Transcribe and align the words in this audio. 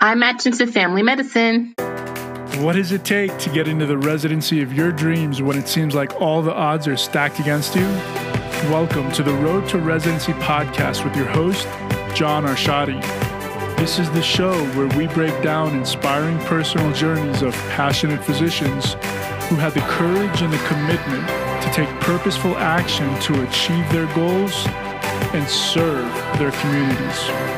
I 0.00 0.14
matched 0.14 0.46
into 0.46 0.64
family 0.68 1.02
medicine. 1.02 1.74
What 2.60 2.76
does 2.76 2.92
it 2.92 3.04
take 3.04 3.36
to 3.38 3.50
get 3.50 3.66
into 3.66 3.84
the 3.84 3.98
residency 3.98 4.62
of 4.62 4.72
your 4.72 4.92
dreams 4.92 5.42
when 5.42 5.58
it 5.58 5.66
seems 5.66 5.92
like 5.92 6.20
all 6.20 6.40
the 6.40 6.52
odds 6.52 6.86
are 6.86 6.96
stacked 6.96 7.40
against 7.40 7.74
you? 7.74 7.82
Welcome 8.70 9.10
to 9.10 9.24
the 9.24 9.32
Road 9.32 9.68
to 9.70 9.78
Residency 9.78 10.34
podcast 10.34 11.02
with 11.02 11.16
your 11.16 11.26
host, 11.26 11.64
John 12.14 12.44
Arshadi. 12.44 13.02
This 13.76 13.98
is 13.98 14.08
the 14.12 14.22
show 14.22 14.54
where 14.76 14.86
we 14.96 15.12
break 15.12 15.42
down 15.42 15.76
inspiring 15.76 16.38
personal 16.46 16.92
journeys 16.92 17.42
of 17.42 17.52
passionate 17.70 18.22
physicians 18.22 18.92
who 19.48 19.56
had 19.56 19.74
the 19.74 19.80
courage 19.80 20.42
and 20.42 20.52
the 20.52 20.64
commitment 20.68 21.26
to 21.64 21.70
take 21.72 21.88
purposeful 22.02 22.56
action 22.58 23.08
to 23.22 23.42
achieve 23.48 23.90
their 23.90 24.06
goals 24.14 24.64
and 25.34 25.48
serve 25.48 26.06
their 26.38 26.52
communities. 26.52 27.57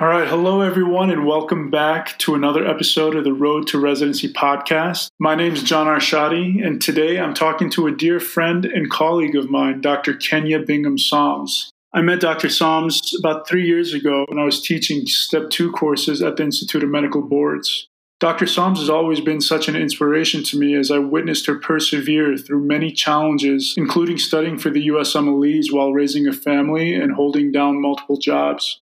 All 0.00 0.06
right, 0.06 0.28
hello 0.28 0.60
everyone, 0.60 1.10
and 1.10 1.26
welcome 1.26 1.70
back 1.70 2.16
to 2.18 2.36
another 2.36 2.64
episode 2.64 3.16
of 3.16 3.24
the 3.24 3.32
Road 3.32 3.66
to 3.66 3.80
Residency 3.80 4.32
podcast. 4.32 5.10
My 5.18 5.34
name 5.34 5.54
is 5.54 5.64
John 5.64 5.88
Arshadi, 5.88 6.64
and 6.64 6.80
today 6.80 7.18
I'm 7.18 7.34
talking 7.34 7.68
to 7.70 7.88
a 7.88 7.90
dear 7.90 8.20
friend 8.20 8.64
and 8.64 8.88
colleague 8.88 9.34
of 9.34 9.50
mine, 9.50 9.80
Dr. 9.80 10.14
Kenya 10.14 10.60
Bingham 10.60 10.98
Psalms. 10.98 11.72
I 11.92 12.02
met 12.02 12.20
Dr. 12.20 12.48
Psalms 12.48 13.12
about 13.18 13.48
three 13.48 13.66
years 13.66 13.92
ago 13.92 14.24
when 14.28 14.38
I 14.38 14.44
was 14.44 14.62
teaching 14.62 15.04
Step 15.06 15.50
2 15.50 15.72
courses 15.72 16.22
at 16.22 16.36
the 16.36 16.44
Institute 16.44 16.84
of 16.84 16.90
Medical 16.90 17.22
Boards. 17.22 17.88
Dr. 18.20 18.46
Psalms 18.46 18.78
has 18.78 18.88
always 18.88 19.20
been 19.20 19.40
such 19.40 19.66
an 19.66 19.74
inspiration 19.74 20.44
to 20.44 20.60
me 20.60 20.76
as 20.76 20.92
I 20.92 20.98
witnessed 20.98 21.46
her 21.46 21.56
persevere 21.56 22.36
through 22.36 22.64
many 22.64 22.92
challenges, 22.92 23.74
including 23.76 24.18
studying 24.18 24.58
for 24.58 24.70
the 24.70 24.86
USMLEs 24.86 25.72
while 25.72 25.92
raising 25.92 26.28
a 26.28 26.32
family 26.32 26.94
and 26.94 27.14
holding 27.14 27.50
down 27.50 27.82
multiple 27.82 28.16
jobs. 28.16 28.80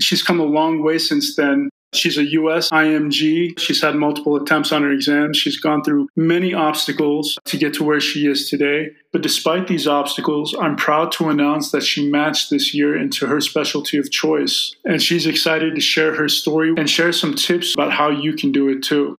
She's 0.00 0.22
come 0.22 0.40
a 0.40 0.44
long 0.44 0.82
way 0.82 0.98
since 0.98 1.36
then. 1.36 1.70
She's 1.94 2.18
a 2.18 2.24
US 2.24 2.70
IMG. 2.70 3.58
She's 3.58 3.80
had 3.80 3.94
multiple 3.94 4.36
attempts 4.36 4.72
on 4.72 4.82
her 4.82 4.90
exams. 4.90 5.38
She's 5.38 5.58
gone 5.58 5.82
through 5.82 6.08
many 6.16 6.52
obstacles 6.52 7.38
to 7.46 7.56
get 7.56 7.74
to 7.74 7.84
where 7.84 8.00
she 8.00 8.26
is 8.26 8.50
today. 8.50 8.90
But 9.12 9.22
despite 9.22 9.66
these 9.66 9.86
obstacles, 9.86 10.54
I'm 10.58 10.76
proud 10.76 11.12
to 11.12 11.28
announce 11.28 11.70
that 11.70 11.82
she 11.82 12.10
matched 12.10 12.50
this 12.50 12.74
year 12.74 12.98
into 12.98 13.26
her 13.26 13.40
specialty 13.40 13.96
of 13.96 14.10
choice. 14.10 14.74
And 14.84 15.02
she's 15.02 15.26
excited 15.26 15.74
to 15.74 15.80
share 15.80 16.14
her 16.16 16.28
story 16.28 16.74
and 16.76 16.90
share 16.90 17.12
some 17.12 17.34
tips 17.34 17.74
about 17.74 17.92
how 17.92 18.10
you 18.10 18.34
can 18.34 18.52
do 18.52 18.68
it 18.68 18.82
too. 18.82 19.16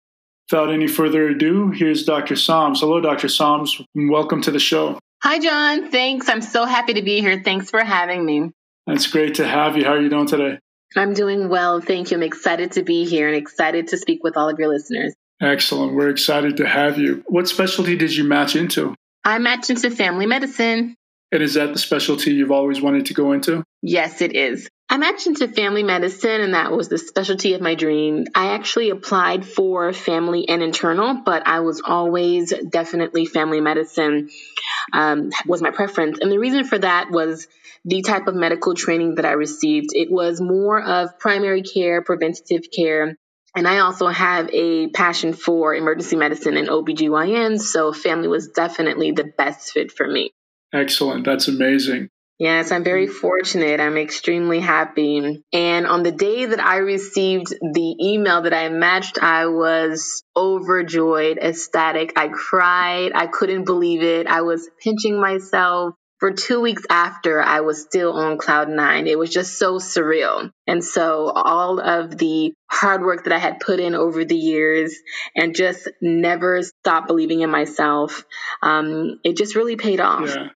Without 0.51 0.73
any 0.73 0.87
further 0.87 1.29
ado, 1.29 1.71
here's 1.71 2.05
Dr. 2.05 2.37
Psalms. 2.37 2.81
Hello, 2.81 3.01
Dr. 3.01 3.29
Psalms. 3.29 3.81
Welcome 3.95 4.43
to 4.43 4.51
the 4.51 4.61
show. 4.61 4.99
Hi, 5.23 5.39
John. 5.41 5.91
Thanks. 5.91 6.29
I'm 6.29 6.43
so 6.43 6.67
happy 6.67 6.95
to 6.95 7.03
be 7.03 7.21
here. 7.21 7.43
Thanks 7.43 7.71
for 7.71 7.83
having 7.83 8.25
me. 8.25 8.51
It's 8.87 9.09
great 9.09 9.35
to 9.37 9.47
have 9.47 9.77
you. 9.77 9.85
How 9.85 9.95
are 9.95 10.01
you 10.01 10.09
doing 10.09 10.27
today? 10.27 10.59
I'm 10.97 11.13
doing 11.13 11.49
well. 11.49 11.81
Thank 11.81 12.11
you. 12.11 12.17
I'm 12.17 12.23
excited 12.23 12.73
to 12.73 12.83
be 12.83 13.05
here 13.05 13.29
and 13.29 13.37
excited 13.37 13.89
to 13.89 13.99
speak 13.99 14.25
with 14.25 14.37
all 14.37 14.49
of 14.49 14.59
your 14.59 14.69
listeners. 14.69 15.15
Excellent. 15.41 15.95
We're 15.95 16.09
excited 16.09 16.57
to 16.57 16.67
have 16.67 16.99
you. 16.99 17.23
What 17.27 17.49
specialty 17.49 17.97
did 17.97 18.15
you 18.15 18.25
match 18.25 18.57
into? 18.57 18.95
I 19.23 19.39
matched 19.39 19.71
into 19.71 19.91
family 19.91 20.27
medicine. 20.27 20.97
And 21.33 21.43
is 21.43 21.55
that 21.55 21.73
the 21.73 21.79
specialty 21.79 22.33
you've 22.33 22.53
always 22.53 22.81
wanted 22.81 23.07
to 23.07 23.15
go 23.15 23.33
into? 23.33 23.63
Yes, 23.89 24.21
it 24.21 24.35
is. 24.35 24.69
I 24.89 24.99
matched 24.99 25.29
into 25.29 25.47
family 25.47 25.85
medicine, 25.85 26.41
and 26.41 26.55
that 26.55 26.73
was 26.73 26.89
the 26.89 26.99
specialty 26.99 27.55
of 27.55 27.61
my 27.61 27.77
dream. 27.77 28.25
I 28.35 28.55
actually 28.55 28.91
applied 28.91 29.47
for 29.47 29.93
family 29.93 30.49
and 30.49 30.61
internal, 30.61 31.23
but 31.25 31.47
I 31.47 31.61
was 31.61 31.83
always 31.85 32.53
definitely 32.69 33.27
family 33.27 33.61
medicine 33.61 34.29
um, 34.93 35.31
was 35.47 35.63
my 35.63 35.71
preference. 35.71 36.19
And 36.21 36.33
the 36.33 36.39
reason 36.41 36.65
for 36.65 36.79
that 36.79 37.13
was 37.13 37.47
the 37.85 38.03
type 38.03 38.27
of 38.27 38.35
medical 38.35 38.75
training 38.75 39.15
that 39.17 39.25
I 39.25 39.33
received. 39.33 39.91
It 39.93 40.11
was 40.11 40.41
more 40.41 40.83
of 40.83 41.17
primary 41.21 41.63
care, 41.63 42.03
preventative 42.03 42.65
care. 42.77 43.17
And 43.55 43.69
I 43.69 43.79
also 43.79 44.09
have 44.09 44.51
a 44.53 44.89
passion 44.89 45.33
for 45.33 45.77
emergency 45.77 46.17
medicine 46.17 46.57
and 46.57 46.69
OBGYN, 46.69 47.61
so 47.61 47.93
family 47.93 48.27
was 48.27 48.49
definitely 48.49 49.13
the 49.13 49.33
best 49.39 49.71
fit 49.71 49.93
for 49.93 50.09
me. 50.09 50.33
Excellent. 50.73 51.25
That's 51.25 51.47
amazing. 51.47 52.11
Yes, 52.39 52.71
I'm 52.71 52.85
very 52.85 53.07
fortunate. 53.07 53.81
I'm 53.81 53.97
extremely 53.97 54.61
happy. 54.61 55.43
And 55.55 55.87
on 55.87 56.03
the 56.03 56.13
day 56.13 56.45
that 56.45 56.61
I 56.61 56.79
received 56.79 57.49
the 57.49 57.97
email 58.01 58.43
that 58.43 58.53
I 58.53 58.69
matched, 58.69 59.19
I 59.23 59.47
was 59.47 60.23
overjoyed, 60.37 61.39
ecstatic. 61.39 62.13
I 62.17 62.29
cried. 62.29 63.13
I 63.15 63.27
couldn't 63.27 63.65
believe 63.65 64.03
it. 64.03 64.27
I 64.27 64.43
was 64.43 64.69
pinching 64.83 65.19
myself 65.19 65.95
for 66.19 66.33
two 66.33 66.61
weeks 66.61 66.83
after 66.91 67.43
I 67.43 67.61
was 67.61 67.83
still 67.83 68.13
on 68.13 68.37
cloud 68.37 68.69
nine. 68.69 69.07
It 69.07 69.19
was 69.19 69.31
just 69.31 69.59
so 69.59 69.79
surreal. 69.79 70.51
And 70.67 70.85
so 70.85 71.31
all 71.35 71.81
of 71.81 72.19
the 72.19 72.53
hard 72.71 73.03
work 73.03 73.25
that 73.25 73.33
I 73.33 73.39
had 73.39 73.61
put 73.61 73.81
in 73.81 73.95
over 73.95 74.27
the 74.27 74.37
years 74.37 74.95
and 75.35 75.55
just 75.55 75.89
never 76.03 76.63
stopped 76.63 77.07
believing 77.07 77.41
in 77.41 77.51
myself, 77.51 78.25
um, 78.63 79.21
it 79.25 79.39
just 79.39 79.57
really 79.57 79.77
paid 79.77 80.01
off. 80.01 80.29
Yeah. 80.29 80.49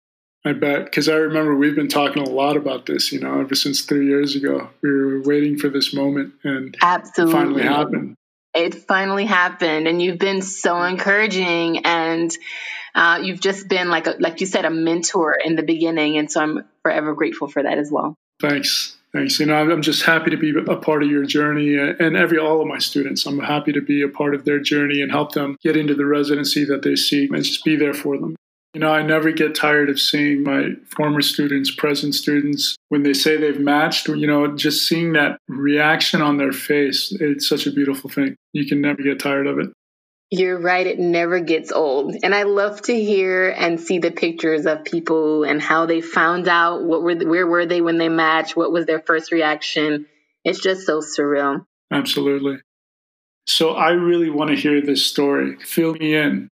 I 0.45 0.53
bet 0.53 0.85
because 0.85 1.09
I 1.09 1.15
remember 1.15 1.55
we've 1.55 1.75
been 1.75 1.89
talking 1.89 2.23
a 2.23 2.29
lot 2.29 2.57
about 2.57 2.87
this, 2.87 3.13
you 3.13 3.21
know, 3.21 3.41
ever 3.41 3.55
since 3.55 3.83
three 3.83 4.07
years 4.07 4.37
ago. 4.37 4.71
We 4.83 4.91
were 4.91 5.23
waiting 5.23 5.59
for 5.59 5.69
this 5.69 5.93
moment, 5.93 6.35
and 6.45 6.77
absolutely 6.81 7.33
it 7.33 7.37
finally 7.37 7.63
happened. 7.63 8.15
It 8.55 8.75
finally 8.75 9.25
happened, 9.25 9.89
and 9.89 10.01
you've 10.01 10.19
been 10.19 10.43
so 10.43 10.83
encouraging, 10.83 11.85
and 11.85 12.31
uh, 12.95 13.21
you've 13.23 13.41
just 13.41 13.69
been 13.69 13.89
like 13.89 14.07
a, 14.07 14.17
like 14.19 14.41
you 14.41 14.47
said, 14.47 14.65
a 14.65 14.71
mentor 14.71 15.35
in 15.35 15.57
the 15.57 15.63
beginning, 15.63 16.19
and 16.19 16.31
so 16.31 16.41
I'm 16.41 16.65
forever 16.83 17.15
grateful 17.15 17.49
for 17.49 17.63
that 17.63 17.79
as 17.79 17.91
well. 17.91 18.15
Thanks. 18.41 18.97
Thanks. 19.13 19.41
You 19.41 19.47
know, 19.47 19.55
I'm 19.55 19.83
just 19.83 20.03
happy 20.03 20.31
to 20.31 20.37
be 20.37 20.53
a 20.57 20.77
part 20.77 21.03
of 21.03 21.11
your 21.11 21.25
journey 21.25 21.77
and 21.77 22.15
every 22.15 22.39
all 22.39 22.61
of 22.61 22.67
my 22.67 22.79
students. 22.79 23.25
I'm 23.25 23.39
happy 23.39 23.73
to 23.73 23.81
be 23.81 24.03
a 24.03 24.09
part 24.09 24.35
of 24.35 24.45
their 24.45 24.61
journey 24.61 25.01
and 25.01 25.11
help 25.11 25.33
them 25.33 25.57
get 25.63 25.77
into 25.77 25.95
the 25.95 26.05
residency 26.05 26.65
that 26.67 26.83
they 26.83 26.95
seek 26.95 27.33
and 27.33 27.43
just 27.43 27.65
be 27.65 27.75
there 27.75 27.95
for 27.95 28.19
them. 28.19 28.37
You 28.79 28.85
know, 28.85 28.93
I 28.93 29.03
never 29.03 29.33
get 29.33 29.57
tired 29.57 29.91
of 29.91 29.99
seeing 29.99 30.45
my 30.45 30.75
former 30.97 31.21
students, 31.21 31.69
present 31.69 32.15
students, 32.15 32.77
when 32.91 33.03
they 33.03 33.13
say 33.13 33.37
they've 33.37 33.59
matched, 33.59 34.07
you 34.07 34.29
know, 34.29 34.55
just 34.55 34.87
seeing 34.87 35.15
that 35.15 35.41
reaction 35.49 36.23
on 36.23 36.37
their 36.37 36.53
face. 36.53 37.11
It's 37.11 37.49
such 37.49 37.67
a 37.67 37.73
beautiful 37.73 38.09
thing. 38.09 38.37
You 38.53 38.67
can 38.67 38.81
never 38.81 39.03
get 39.03 39.19
tired 39.19 39.49
of 39.49 39.59
it. 39.59 39.71
You're 40.31 40.61
right. 40.61 40.87
It 40.87 41.01
never 41.01 41.41
gets 41.41 41.73
old. 41.73 42.15
And 42.23 42.33
I 42.33 42.45
love 42.45 42.81
to 42.83 42.95
hear 42.95 43.49
and 43.49 43.81
see 43.81 43.99
the 43.99 44.13
pictures 44.13 44.65
of 44.65 44.85
people 44.85 45.43
and 45.43 45.61
how 45.61 45.87
they 45.87 46.01
found 46.01 46.47
out 46.47 46.85
what 46.85 47.03
were, 47.03 47.17
where 47.17 47.49
were 47.49 47.67
they 47.67 47.81
when 47.81 47.99
they 47.99 48.09
matched? 48.09 48.57
What 48.57 48.71
was 48.71 48.87
their 48.87 49.01
first 49.01 49.33
reaction? 49.33 50.07
It's 50.45 50.61
just 50.61 50.87
so 50.87 51.01
surreal. 51.01 51.65
Absolutely. 51.91 52.61
So 53.45 53.71
I 53.71 53.91
really 53.91 54.31
want 54.31 54.51
to 54.51 54.57
hear 54.57 54.81
this 54.81 55.05
story. 55.05 55.57
Fill 55.65 55.95
me 55.95 56.15
in. 56.15 56.49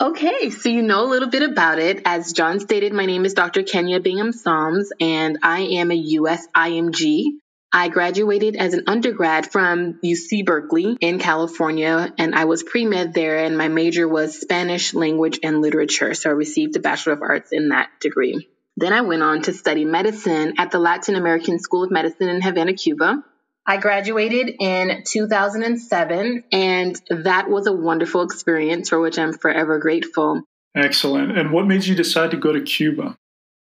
Okay, 0.00 0.50
so 0.50 0.68
you 0.68 0.82
know 0.82 1.04
a 1.04 1.10
little 1.10 1.28
bit 1.28 1.48
about 1.48 1.78
it. 1.78 2.02
As 2.04 2.32
John 2.32 2.58
stated, 2.58 2.92
my 2.92 3.06
name 3.06 3.24
is 3.24 3.32
Dr. 3.32 3.62
Kenya 3.62 4.00
Bingham 4.00 4.32
Psalms, 4.32 4.90
and 5.00 5.38
I 5.44 5.60
am 5.60 5.92
a 5.92 5.94
US 5.94 6.48
IMG. 6.48 7.26
I 7.72 7.88
graduated 7.90 8.56
as 8.56 8.74
an 8.74 8.84
undergrad 8.88 9.52
from 9.52 10.00
UC 10.04 10.44
Berkeley 10.44 10.96
in 11.00 11.20
California, 11.20 12.12
and 12.18 12.34
I 12.34 12.46
was 12.46 12.64
pre 12.64 12.86
med 12.86 13.14
there, 13.14 13.38
and 13.38 13.56
my 13.56 13.68
major 13.68 14.08
was 14.08 14.40
Spanish 14.40 14.94
language 14.94 15.38
and 15.44 15.62
literature. 15.62 16.12
So 16.14 16.28
I 16.28 16.32
received 16.32 16.74
a 16.74 16.80
Bachelor 16.80 17.12
of 17.12 17.22
Arts 17.22 17.52
in 17.52 17.68
that 17.68 17.90
degree. 18.00 18.48
Then 18.76 18.92
I 18.92 19.02
went 19.02 19.22
on 19.22 19.42
to 19.42 19.52
study 19.52 19.84
medicine 19.84 20.54
at 20.58 20.72
the 20.72 20.80
Latin 20.80 21.14
American 21.14 21.60
School 21.60 21.84
of 21.84 21.92
Medicine 21.92 22.28
in 22.28 22.42
Havana, 22.42 22.74
Cuba. 22.74 23.22
I 23.66 23.78
graduated 23.78 24.56
in 24.60 25.04
2007, 25.06 26.44
and 26.52 27.00
that 27.08 27.48
was 27.48 27.66
a 27.66 27.72
wonderful 27.72 28.22
experience 28.22 28.90
for 28.90 29.00
which 29.00 29.18
I'm 29.18 29.32
forever 29.32 29.78
grateful. 29.78 30.42
Excellent. 30.76 31.38
And 31.38 31.50
what 31.50 31.66
made 31.66 31.84
you 31.84 31.94
decide 31.94 32.32
to 32.32 32.36
go 32.36 32.52
to 32.52 32.60
Cuba? 32.60 33.16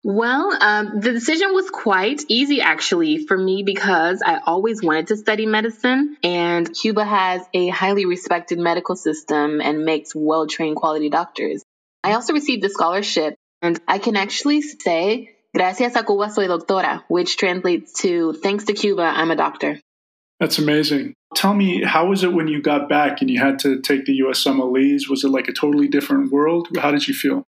Well, 0.03 0.57
um, 0.59 1.01
the 1.01 1.13
decision 1.13 1.53
was 1.53 1.69
quite 1.69 2.23
easy 2.29 2.63
actually 2.63 3.27
for 3.27 3.37
me 3.37 3.63
because 3.63 4.23
I 4.25 4.41
always 4.47 4.83
wanted 4.83 5.09
to 5.09 5.17
study 5.19 5.45
medicine, 5.45 6.17
and 6.23 6.73
Cuba 6.73 7.05
has 7.05 7.43
a 7.53 7.69
highly 7.69 8.07
respected 8.07 8.59
medical 8.59 8.97
system 8.97 9.61
and 9.61 9.85
makes 9.85 10.15
well 10.15 10.47
trained 10.47 10.77
quality 10.77 11.11
doctors. 11.11 11.63
I 12.03 12.15
also 12.15 12.33
received 12.33 12.65
a 12.65 12.71
scholarship, 12.71 13.35
and 13.61 13.79
I 13.87 13.99
can 13.99 14.17
actually 14.17 14.63
say, 14.63 15.37
Gracias 15.55 15.97
a 15.97 16.05
Cuba 16.05 16.31
soy 16.31 16.47
doctora, 16.47 17.03
which 17.09 17.37
translates 17.37 18.01
to 18.01 18.33
thanks 18.33 18.65
to 18.65 18.73
Cuba, 18.73 19.03
I'm 19.03 19.31
a 19.31 19.37
doctor. 19.37 19.79
That's 20.41 20.59
amazing. 20.59 21.15
Tell 21.35 21.55
me, 21.55 21.85
how 21.85 22.07
was 22.07 22.25
it 22.25 22.33
when 22.33 22.49
you 22.49 22.63
got 22.63 22.89
back 22.89 23.21
and 23.21 23.31
you 23.31 23.39
had 23.39 23.59
to 23.61 23.81
take 23.81 24.07
the 24.07 24.21
USMLEs? 24.21 25.09
Was 25.09 25.23
it 25.23 25.29
like 25.29 25.49
a 25.49 25.53
totally 25.53 25.87
different 25.87 26.33
world? 26.33 26.69
How 26.79 26.91
did 26.91 27.07
you 27.07 27.15
feel? 27.15 27.45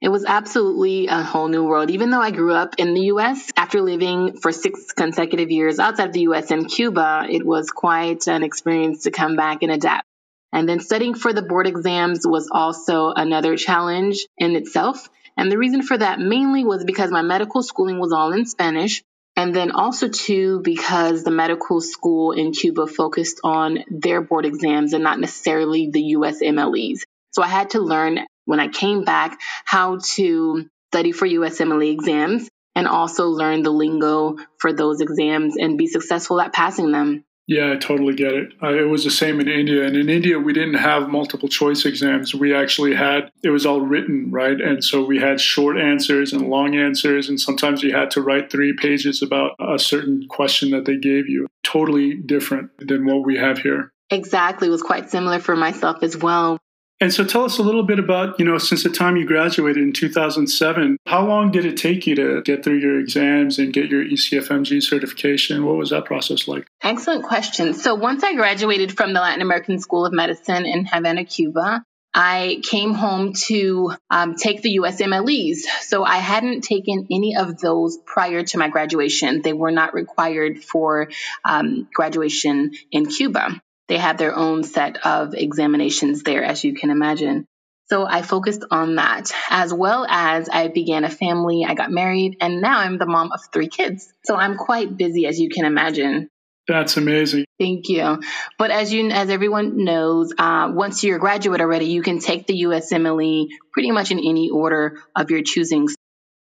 It 0.00 0.08
was 0.08 0.24
absolutely 0.24 1.08
a 1.08 1.22
whole 1.22 1.48
new 1.48 1.64
world. 1.64 1.90
Even 1.90 2.10
though 2.10 2.20
I 2.20 2.30
grew 2.30 2.52
up 2.52 2.76
in 2.78 2.94
the 2.94 3.02
US, 3.12 3.50
after 3.56 3.80
living 3.80 4.36
for 4.36 4.50
six 4.50 4.92
consecutive 4.92 5.50
years 5.50 5.78
outside 5.78 6.08
of 6.08 6.12
the 6.12 6.22
US 6.22 6.50
and 6.50 6.68
Cuba, 6.68 7.26
it 7.28 7.44
was 7.44 7.70
quite 7.70 8.26
an 8.26 8.42
experience 8.42 9.04
to 9.04 9.10
come 9.10 9.36
back 9.36 9.62
and 9.62 9.70
adapt. 9.70 10.06
And 10.52 10.68
then 10.68 10.80
studying 10.80 11.14
for 11.14 11.32
the 11.32 11.42
board 11.42 11.66
exams 11.66 12.26
was 12.26 12.48
also 12.50 13.10
another 13.10 13.56
challenge 13.56 14.26
in 14.38 14.56
itself. 14.56 15.08
And 15.36 15.50
the 15.50 15.58
reason 15.58 15.82
for 15.82 15.96
that 15.96 16.18
mainly 16.20 16.64
was 16.64 16.84
because 16.84 17.10
my 17.10 17.22
medical 17.22 17.62
schooling 17.62 17.98
was 17.98 18.12
all 18.12 18.32
in 18.32 18.44
Spanish. 18.44 19.02
And 19.34 19.54
then 19.54 19.70
also, 19.70 20.08
too, 20.08 20.60
because 20.62 21.24
the 21.24 21.30
medical 21.30 21.80
school 21.80 22.32
in 22.32 22.52
Cuba 22.52 22.86
focused 22.86 23.40
on 23.42 23.84
their 23.88 24.20
board 24.20 24.44
exams 24.44 24.92
and 24.92 25.02
not 25.02 25.18
necessarily 25.18 25.90
the 25.90 26.14
USMLEs. 26.16 27.02
So 27.32 27.42
I 27.42 27.48
had 27.48 27.70
to 27.70 27.80
learn 27.80 28.20
when 28.44 28.60
I 28.60 28.68
came 28.68 29.04
back 29.04 29.40
how 29.64 29.98
to 30.14 30.66
study 30.90 31.12
for 31.12 31.26
USMLE 31.26 31.90
exams 31.90 32.48
and 32.74 32.86
also 32.86 33.28
learn 33.28 33.62
the 33.62 33.70
lingo 33.70 34.36
for 34.58 34.72
those 34.72 35.00
exams 35.00 35.56
and 35.56 35.78
be 35.78 35.86
successful 35.86 36.40
at 36.40 36.52
passing 36.52 36.92
them. 36.92 37.24
Yeah, 37.48 37.72
I 37.72 37.76
totally 37.76 38.14
get 38.14 38.32
it. 38.32 38.52
Uh, 38.62 38.72
it 38.72 38.88
was 38.88 39.04
the 39.04 39.10
same 39.10 39.40
in 39.40 39.48
India. 39.48 39.84
And 39.84 39.96
in 39.96 40.08
India, 40.08 40.38
we 40.38 40.52
didn't 40.52 40.74
have 40.74 41.08
multiple 41.08 41.48
choice 41.48 41.84
exams. 41.84 42.34
We 42.34 42.54
actually 42.54 42.94
had, 42.94 43.30
it 43.42 43.50
was 43.50 43.66
all 43.66 43.80
written, 43.80 44.30
right? 44.30 44.60
And 44.60 44.82
so 44.82 45.04
we 45.04 45.18
had 45.18 45.40
short 45.40 45.76
answers 45.76 46.32
and 46.32 46.48
long 46.48 46.76
answers. 46.76 47.28
And 47.28 47.40
sometimes 47.40 47.82
you 47.82 47.94
had 47.94 48.10
to 48.12 48.22
write 48.22 48.50
three 48.50 48.74
pages 48.74 49.22
about 49.22 49.56
a 49.58 49.78
certain 49.78 50.28
question 50.28 50.70
that 50.70 50.84
they 50.84 50.96
gave 50.96 51.28
you. 51.28 51.48
Totally 51.64 52.14
different 52.14 52.70
than 52.78 53.04
what 53.06 53.26
we 53.26 53.36
have 53.36 53.58
here. 53.58 53.92
Exactly. 54.10 54.68
It 54.68 54.72
was 54.72 54.82
quite 54.82 55.10
similar 55.10 55.40
for 55.40 55.56
myself 55.56 56.02
as 56.02 56.16
well. 56.16 56.58
And 57.02 57.12
so 57.12 57.24
tell 57.24 57.42
us 57.42 57.58
a 57.58 57.64
little 57.64 57.82
bit 57.82 57.98
about, 57.98 58.38
you 58.38 58.44
know, 58.44 58.58
since 58.58 58.84
the 58.84 58.88
time 58.88 59.16
you 59.16 59.26
graduated 59.26 59.82
in 59.82 59.92
2007, 59.92 60.98
how 61.04 61.26
long 61.26 61.50
did 61.50 61.64
it 61.64 61.76
take 61.76 62.06
you 62.06 62.14
to 62.14 62.42
get 62.42 62.62
through 62.62 62.76
your 62.76 63.00
exams 63.00 63.58
and 63.58 63.72
get 63.72 63.90
your 63.90 64.04
ECFMG 64.04 64.80
certification? 64.80 65.64
What 65.64 65.74
was 65.74 65.90
that 65.90 66.04
process 66.04 66.46
like? 66.46 66.64
Excellent 66.80 67.24
question. 67.24 67.74
So 67.74 67.96
once 67.96 68.22
I 68.22 68.36
graduated 68.36 68.96
from 68.96 69.14
the 69.14 69.20
Latin 69.20 69.42
American 69.42 69.80
School 69.80 70.06
of 70.06 70.12
Medicine 70.12 70.64
in 70.64 70.84
Havana, 70.84 71.24
Cuba, 71.24 71.82
I 72.14 72.60
came 72.62 72.94
home 72.94 73.32
to 73.46 73.94
um, 74.08 74.36
take 74.36 74.62
the 74.62 74.76
USMLEs. 74.76 75.62
So 75.80 76.04
I 76.04 76.18
hadn't 76.18 76.60
taken 76.60 77.08
any 77.10 77.34
of 77.34 77.58
those 77.58 77.98
prior 78.06 78.44
to 78.44 78.58
my 78.58 78.68
graduation. 78.68 79.42
They 79.42 79.54
were 79.54 79.72
not 79.72 79.92
required 79.92 80.62
for 80.62 81.08
um, 81.44 81.88
graduation 81.92 82.74
in 82.92 83.06
Cuba. 83.06 83.60
They 83.92 83.98
had 83.98 84.16
their 84.16 84.34
own 84.34 84.64
set 84.64 85.04
of 85.04 85.34
examinations 85.34 86.22
there, 86.22 86.42
as 86.42 86.64
you 86.64 86.72
can 86.72 86.88
imagine. 86.88 87.44
So 87.90 88.06
I 88.06 88.22
focused 88.22 88.64
on 88.70 88.94
that 88.94 89.30
as 89.50 89.74
well 89.74 90.06
as 90.08 90.48
I 90.48 90.68
began 90.68 91.04
a 91.04 91.10
family. 91.10 91.66
I 91.68 91.74
got 91.74 91.90
married 91.90 92.38
and 92.40 92.62
now 92.62 92.78
I'm 92.78 92.96
the 92.96 93.04
mom 93.04 93.32
of 93.32 93.40
three 93.52 93.68
kids. 93.68 94.10
So 94.24 94.34
I'm 94.34 94.56
quite 94.56 94.96
busy, 94.96 95.26
as 95.26 95.38
you 95.38 95.50
can 95.50 95.66
imagine. 95.66 96.30
That's 96.66 96.96
amazing. 96.96 97.44
Thank 97.60 97.90
you. 97.90 98.22
But 98.56 98.70
as 98.70 98.90
you, 98.94 99.10
as 99.10 99.28
everyone 99.28 99.84
knows, 99.84 100.32
uh, 100.38 100.72
once 100.72 101.04
you're 101.04 101.18
a 101.18 101.20
graduate 101.20 101.60
already, 101.60 101.84
you 101.84 102.00
can 102.00 102.18
take 102.18 102.46
the 102.46 102.62
USMLE 102.62 103.48
pretty 103.74 103.90
much 103.90 104.10
in 104.10 104.20
any 104.20 104.48
order 104.48 105.02
of 105.14 105.30
your 105.30 105.42
choosing. 105.42 105.86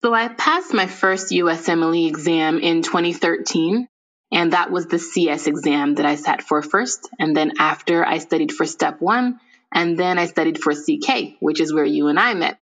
So 0.05 0.15
I 0.15 0.29
passed 0.29 0.73
my 0.73 0.87
first 0.87 1.33
USMLE 1.33 2.07
exam 2.07 2.61
in 2.61 2.83
2013. 2.83 3.89
And 4.33 4.53
that 4.53 4.71
was 4.71 4.87
the 4.87 4.99
CS 4.99 5.47
exam 5.47 5.97
that 5.97 6.07
I 6.07 6.15
sat 6.15 6.43
for 6.43 6.63
first. 6.63 7.09
And 7.19 7.37
then 7.37 7.53
after 7.59 8.05
I 8.05 8.19
studied 8.19 8.53
for 8.53 8.65
step 8.65 9.01
one, 9.01 9.41
and 9.73 9.99
then 9.99 10.19
I 10.19 10.27
studied 10.27 10.59
for 10.59 10.73
CK, 10.73 11.37
which 11.41 11.61
is 11.61 11.73
where 11.73 11.85
you 11.85 12.09
and 12.09 12.19
I 12.19 12.35
met. 12.35 12.59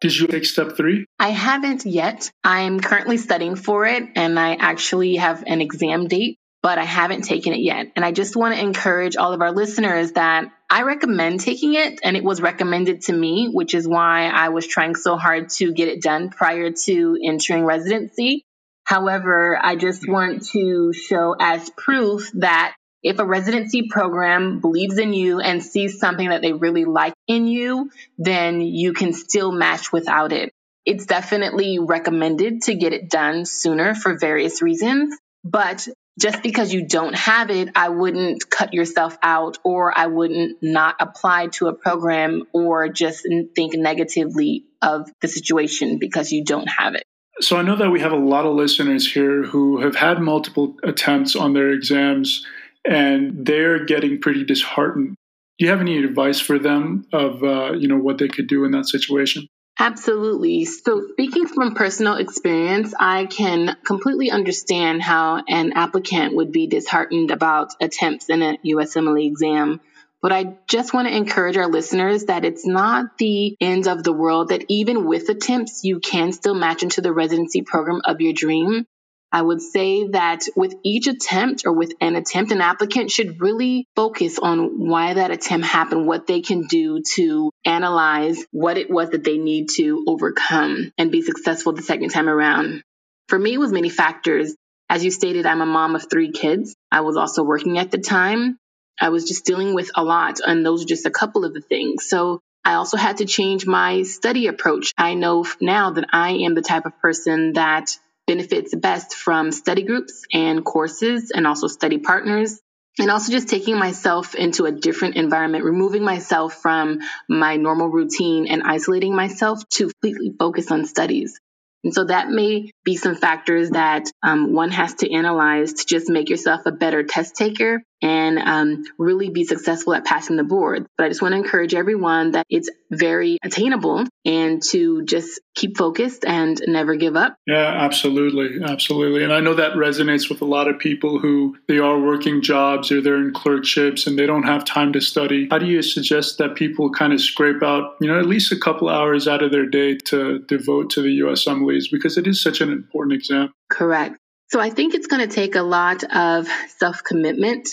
Did 0.00 0.18
you 0.18 0.26
take 0.26 0.46
step 0.46 0.76
three? 0.76 1.04
I 1.18 1.28
haven't 1.28 1.84
yet. 1.84 2.30
I'm 2.42 2.80
currently 2.80 3.18
studying 3.18 3.54
for 3.54 3.84
it, 3.84 4.02
and 4.16 4.38
I 4.38 4.54
actually 4.54 5.16
have 5.16 5.44
an 5.46 5.60
exam 5.60 6.08
date, 6.08 6.38
but 6.62 6.78
I 6.78 6.84
haven't 6.84 7.22
taken 7.24 7.52
it 7.52 7.60
yet. 7.60 7.88
And 7.96 8.04
I 8.04 8.12
just 8.12 8.34
want 8.34 8.54
to 8.54 8.62
encourage 8.62 9.16
all 9.16 9.34
of 9.34 9.42
our 9.42 9.52
listeners 9.52 10.12
that 10.12 10.50
I 10.70 10.82
recommend 10.82 11.40
taking 11.40 11.74
it, 11.74 12.00
and 12.02 12.16
it 12.16 12.24
was 12.24 12.40
recommended 12.40 13.02
to 13.02 13.12
me, 13.12 13.50
which 13.52 13.74
is 13.74 13.86
why 13.86 14.28
I 14.28 14.48
was 14.48 14.66
trying 14.66 14.94
so 14.94 15.18
hard 15.18 15.50
to 15.50 15.72
get 15.72 15.88
it 15.88 16.00
done 16.00 16.30
prior 16.30 16.70
to 16.70 17.18
entering 17.22 17.66
residency. 17.66 18.46
However, 18.90 19.56
I 19.62 19.76
just 19.76 20.08
want 20.08 20.48
to 20.48 20.92
show 20.92 21.36
as 21.38 21.70
proof 21.70 22.28
that 22.34 22.74
if 23.04 23.20
a 23.20 23.24
residency 23.24 23.86
program 23.88 24.58
believes 24.58 24.98
in 24.98 25.12
you 25.12 25.38
and 25.38 25.62
sees 25.62 26.00
something 26.00 26.30
that 26.30 26.42
they 26.42 26.52
really 26.52 26.84
like 26.84 27.14
in 27.28 27.46
you, 27.46 27.92
then 28.18 28.60
you 28.60 28.92
can 28.92 29.12
still 29.12 29.52
match 29.52 29.92
without 29.92 30.32
it. 30.32 30.50
It's 30.84 31.06
definitely 31.06 31.78
recommended 31.78 32.62
to 32.62 32.74
get 32.74 32.92
it 32.92 33.08
done 33.08 33.44
sooner 33.44 33.94
for 33.94 34.18
various 34.18 34.60
reasons, 34.60 35.16
but 35.44 35.86
just 36.18 36.42
because 36.42 36.74
you 36.74 36.88
don't 36.88 37.14
have 37.14 37.50
it, 37.50 37.68
I 37.76 37.90
wouldn't 37.90 38.50
cut 38.50 38.74
yourself 38.74 39.16
out 39.22 39.58
or 39.62 39.96
I 39.96 40.08
wouldn't 40.08 40.64
not 40.64 40.96
apply 40.98 41.46
to 41.58 41.68
a 41.68 41.74
program 41.74 42.42
or 42.52 42.88
just 42.88 43.24
think 43.54 43.74
negatively 43.74 44.64
of 44.82 45.08
the 45.20 45.28
situation 45.28 46.00
because 46.00 46.32
you 46.32 46.44
don't 46.44 46.66
have 46.66 46.96
it. 46.96 47.04
So 47.40 47.56
I 47.56 47.62
know 47.62 47.76
that 47.76 47.90
we 47.90 48.00
have 48.00 48.12
a 48.12 48.16
lot 48.16 48.44
of 48.44 48.54
listeners 48.54 49.10
here 49.10 49.42
who 49.42 49.80
have 49.80 49.96
had 49.96 50.20
multiple 50.20 50.76
attempts 50.82 51.34
on 51.34 51.54
their 51.54 51.70
exams 51.70 52.46
and 52.84 53.46
they're 53.46 53.84
getting 53.84 54.20
pretty 54.20 54.44
disheartened. 54.44 55.16
Do 55.58 55.64
you 55.64 55.70
have 55.70 55.80
any 55.80 55.98
advice 56.02 56.40
for 56.40 56.58
them 56.58 57.06
of 57.12 57.42
uh, 57.42 57.72
you 57.72 57.88
know 57.88 57.98
what 57.98 58.18
they 58.18 58.28
could 58.28 58.46
do 58.46 58.64
in 58.64 58.72
that 58.72 58.86
situation? 58.86 59.46
Absolutely. 59.78 60.66
So, 60.66 61.06
speaking 61.12 61.46
from 61.46 61.74
personal 61.74 62.16
experience, 62.16 62.92
I 62.98 63.24
can 63.24 63.76
completely 63.84 64.30
understand 64.30 65.02
how 65.02 65.42
an 65.48 65.72
applicant 65.72 66.36
would 66.36 66.52
be 66.52 66.66
disheartened 66.66 67.30
about 67.30 67.72
attempts 67.80 68.28
in 68.28 68.42
a 68.42 68.58
USMLE 68.58 69.26
exam 69.26 69.80
but 70.22 70.32
I 70.32 70.58
just 70.68 70.92
want 70.92 71.08
to 71.08 71.16
encourage 71.16 71.56
our 71.56 71.68
listeners 71.68 72.24
that 72.24 72.44
it's 72.44 72.66
not 72.66 73.16
the 73.18 73.56
end 73.60 73.86
of 73.86 74.02
the 74.02 74.12
world, 74.12 74.48
that 74.48 74.64
even 74.68 75.06
with 75.06 75.28
attempts, 75.28 75.82
you 75.84 76.00
can 76.00 76.32
still 76.32 76.54
match 76.54 76.82
into 76.82 77.00
the 77.00 77.12
residency 77.12 77.62
program 77.62 78.00
of 78.04 78.20
your 78.20 78.32
dream. 78.32 78.84
I 79.32 79.42
would 79.42 79.62
say 79.62 80.08
that 80.08 80.46
with 80.56 80.74
each 80.82 81.06
attempt 81.06 81.62
or 81.64 81.72
with 81.72 81.92
an 82.00 82.16
attempt, 82.16 82.50
an 82.50 82.60
applicant 82.60 83.12
should 83.12 83.40
really 83.40 83.86
focus 83.94 84.38
on 84.40 84.88
why 84.88 85.14
that 85.14 85.30
attempt 85.30 85.66
happened, 85.66 86.06
what 86.06 86.26
they 86.26 86.40
can 86.40 86.66
do 86.66 87.00
to 87.14 87.50
analyze 87.64 88.44
what 88.50 88.76
it 88.76 88.90
was 88.90 89.10
that 89.10 89.22
they 89.22 89.38
need 89.38 89.68
to 89.76 90.04
overcome 90.08 90.92
and 90.98 91.12
be 91.12 91.22
successful 91.22 91.72
the 91.72 91.82
second 91.82 92.10
time 92.10 92.28
around. 92.28 92.82
For 93.28 93.38
me, 93.38 93.54
it 93.54 93.58
was 93.58 93.72
many 93.72 93.88
factors. 93.88 94.54
As 94.88 95.04
you 95.04 95.12
stated, 95.12 95.46
I'm 95.46 95.60
a 95.60 95.66
mom 95.66 95.94
of 95.94 96.10
three 96.10 96.32
kids. 96.32 96.74
I 96.90 97.02
was 97.02 97.16
also 97.16 97.44
working 97.44 97.78
at 97.78 97.92
the 97.92 97.98
time. 97.98 98.58
I 99.00 99.08
was 99.10 99.24
just 99.24 99.44
dealing 99.44 99.74
with 99.74 99.90
a 99.94 100.04
lot, 100.04 100.40
and 100.44 100.64
those 100.64 100.84
are 100.84 100.88
just 100.88 101.06
a 101.06 101.10
couple 101.10 101.44
of 101.44 101.54
the 101.54 101.60
things. 101.60 102.08
So 102.08 102.40
I 102.64 102.74
also 102.74 102.96
had 102.96 103.18
to 103.18 103.24
change 103.24 103.66
my 103.66 104.02
study 104.02 104.46
approach. 104.46 104.92
I 104.98 105.14
know 105.14 105.44
now 105.60 105.92
that 105.92 106.06
I 106.12 106.30
am 106.44 106.54
the 106.54 106.62
type 106.62 106.86
of 106.86 106.98
person 107.00 107.54
that 107.54 107.96
benefits 108.26 108.74
best 108.74 109.14
from 109.14 109.50
study 109.50 109.82
groups 109.82 110.24
and 110.32 110.64
courses 110.64 111.32
and 111.34 111.46
also 111.46 111.66
study 111.66 111.98
partners. 111.98 112.60
And 112.98 113.10
also 113.10 113.32
just 113.32 113.48
taking 113.48 113.78
myself 113.78 114.34
into 114.34 114.66
a 114.66 114.72
different 114.72 115.16
environment, 115.16 115.64
removing 115.64 116.04
myself 116.04 116.54
from 116.54 116.98
my 117.28 117.56
normal 117.56 117.88
routine 117.88 118.46
and 118.46 118.62
isolating 118.64 119.14
myself 119.16 119.66
to 119.70 119.90
completely 119.90 120.34
focus 120.38 120.70
on 120.70 120.84
studies. 120.84 121.40
And 121.82 121.94
so 121.94 122.04
that 122.04 122.28
may 122.28 122.72
be 122.84 122.96
some 122.96 123.14
factors 123.14 123.70
that 123.70 124.10
um, 124.22 124.52
one 124.52 124.70
has 124.70 124.94
to 124.96 125.10
analyze 125.10 125.72
to 125.72 125.86
just 125.86 126.10
make 126.10 126.28
yourself 126.28 126.62
a 126.66 126.72
better 126.72 127.02
test 127.04 127.36
taker 127.36 127.82
and 128.02 128.38
um, 128.38 128.84
really 128.98 129.30
be 129.30 129.44
successful 129.44 129.94
at 129.94 130.04
passing 130.04 130.36
the 130.36 130.44
board. 130.44 130.86
But 130.96 131.04
I 131.04 131.08
just 131.08 131.22
want 131.22 131.32
to 131.32 131.38
encourage 131.38 131.74
everyone 131.74 132.32
that 132.32 132.46
it's 132.48 132.70
very 132.90 133.38
attainable 133.42 134.04
and 134.24 134.62
to 134.70 135.04
just 135.04 135.40
keep 135.54 135.76
focused 135.76 136.24
and 136.24 136.60
never 136.66 136.96
give 136.96 137.16
up. 137.16 137.36
Yeah, 137.46 137.56
absolutely. 137.56 138.62
Absolutely. 138.64 139.24
And 139.24 139.32
I 139.32 139.40
know 139.40 139.54
that 139.54 139.72
resonates 139.72 140.28
with 140.28 140.40
a 140.40 140.46
lot 140.46 140.68
of 140.68 140.78
people 140.78 141.18
who 141.18 141.56
they 141.68 141.78
are 141.78 141.98
working 141.98 142.42
jobs 142.42 142.90
or 142.90 143.00
they're 143.00 143.16
in 143.16 143.32
clerkships 143.32 144.06
and 144.06 144.18
they 144.18 144.26
don't 144.26 144.44
have 144.44 144.64
time 144.64 144.92
to 144.94 145.00
study. 145.00 145.48
How 145.50 145.58
do 145.58 145.66
you 145.66 145.82
suggest 145.82 146.38
that 146.38 146.54
people 146.54 146.90
kind 146.90 147.12
of 147.12 147.20
scrape 147.20 147.62
out, 147.62 147.96
you 148.00 148.08
know, 148.08 148.18
at 148.18 148.26
least 148.26 148.52
a 148.52 148.58
couple 148.58 148.88
hours 148.88 149.28
out 149.28 149.42
of 149.42 149.50
their 149.50 149.66
day 149.66 149.96
to 150.06 150.40
devote 150.40 150.90
to 150.90 151.02
the 151.02 151.20
USMLEs 151.20 151.84
because 151.90 152.16
it 152.16 152.26
is 152.26 152.42
such 152.42 152.60
an 152.60 152.70
important 152.70 153.14
exam? 153.14 153.52
Correct. 153.68 154.16
So 154.48 154.58
I 154.60 154.70
think 154.70 154.94
it's 154.94 155.06
going 155.06 155.26
to 155.26 155.32
take 155.32 155.54
a 155.54 155.62
lot 155.62 156.02
of 156.04 156.48
self 156.78 157.04
commitment 157.04 157.68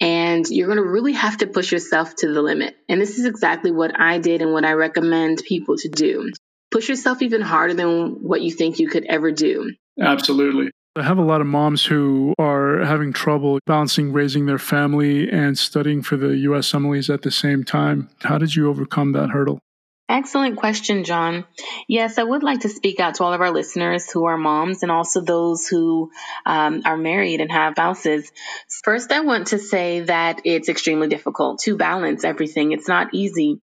and 0.00 0.46
you're 0.48 0.66
going 0.66 0.78
to 0.78 0.88
really 0.88 1.12
have 1.12 1.38
to 1.38 1.46
push 1.46 1.72
yourself 1.72 2.14
to 2.16 2.32
the 2.32 2.42
limit. 2.42 2.76
And 2.88 3.00
this 3.00 3.18
is 3.18 3.24
exactly 3.24 3.70
what 3.70 3.98
I 3.98 4.18
did 4.18 4.42
and 4.42 4.52
what 4.52 4.64
I 4.64 4.72
recommend 4.72 5.42
people 5.46 5.76
to 5.78 5.88
do. 5.88 6.30
Push 6.70 6.88
yourself 6.88 7.22
even 7.22 7.40
harder 7.40 7.74
than 7.74 8.22
what 8.22 8.42
you 8.42 8.52
think 8.52 8.78
you 8.78 8.88
could 8.88 9.04
ever 9.06 9.32
do. 9.32 9.72
Absolutely. 10.00 10.70
I 10.96 11.02
have 11.02 11.18
a 11.18 11.22
lot 11.22 11.40
of 11.40 11.46
moms 11.46 11.84
who 11.84 12.34
are 12.38 12.80
having 12.80 13.12
trouble 13.12 13.60
balancing 13.66 14.12
raising 14.12 14.46
their 14.46 14.58
family 14.58 15.30
and 15.30 15.56
studying 15.56 16.02
for 16.02 16.16
the 16.16 16.36
US 16.38 16.72
USMLEs 16.72 17.12
at 17.12 17.22
the 17.22 17.30
same 17.30 17.62
time. 17.62 18.08
How 18.22 18.38
did 18.38 18.56
you 18.56 18.68
overcome 18.68 19.12
that 19.12 19.30
hurdle? 19.30 19.60
Excellent 20.08 20.56
question, 20.56 21.04
John. 21.04 21.44
Yes, 21.86 22.16
I 22.16 22.22
would 22.22 22.42
like 22.42 22.60
to 22.60 22.70
speak 22.70 22.98
out 22.98 23.16
to 23.16 23.24
all 23.24 23.34
of 23.34 23.42
our 23.42 23.50
listeners 23.50 24.10
who 24.10 24.24
are 24.24 24.38
moms 24.38 24.82
and 24.82 24.90
also 24.90 25.20
those 25.20 25.66
who 25.66 26.10
um, 26.46 26.82
are 26.86 26.96
married 26.96 27.40
and 27.42 27.52
have 27.52 27.74
spouses. 27.74 28.30
First, 28.84 29.12
I 29.12 29.20
want 29.20 29.48
to 29.48 29.58
say 29.58 30.00
that 30.00 30.42
it's 30.44 30.70
extremely 30.70 31.08
difficult 31.08 31.60
to 31.60 31.76
balance 31.76 32.24
everything. 32.24 32.72
It's 32.72 32.88
not 32.88 33.12
easy. 33.12 33.60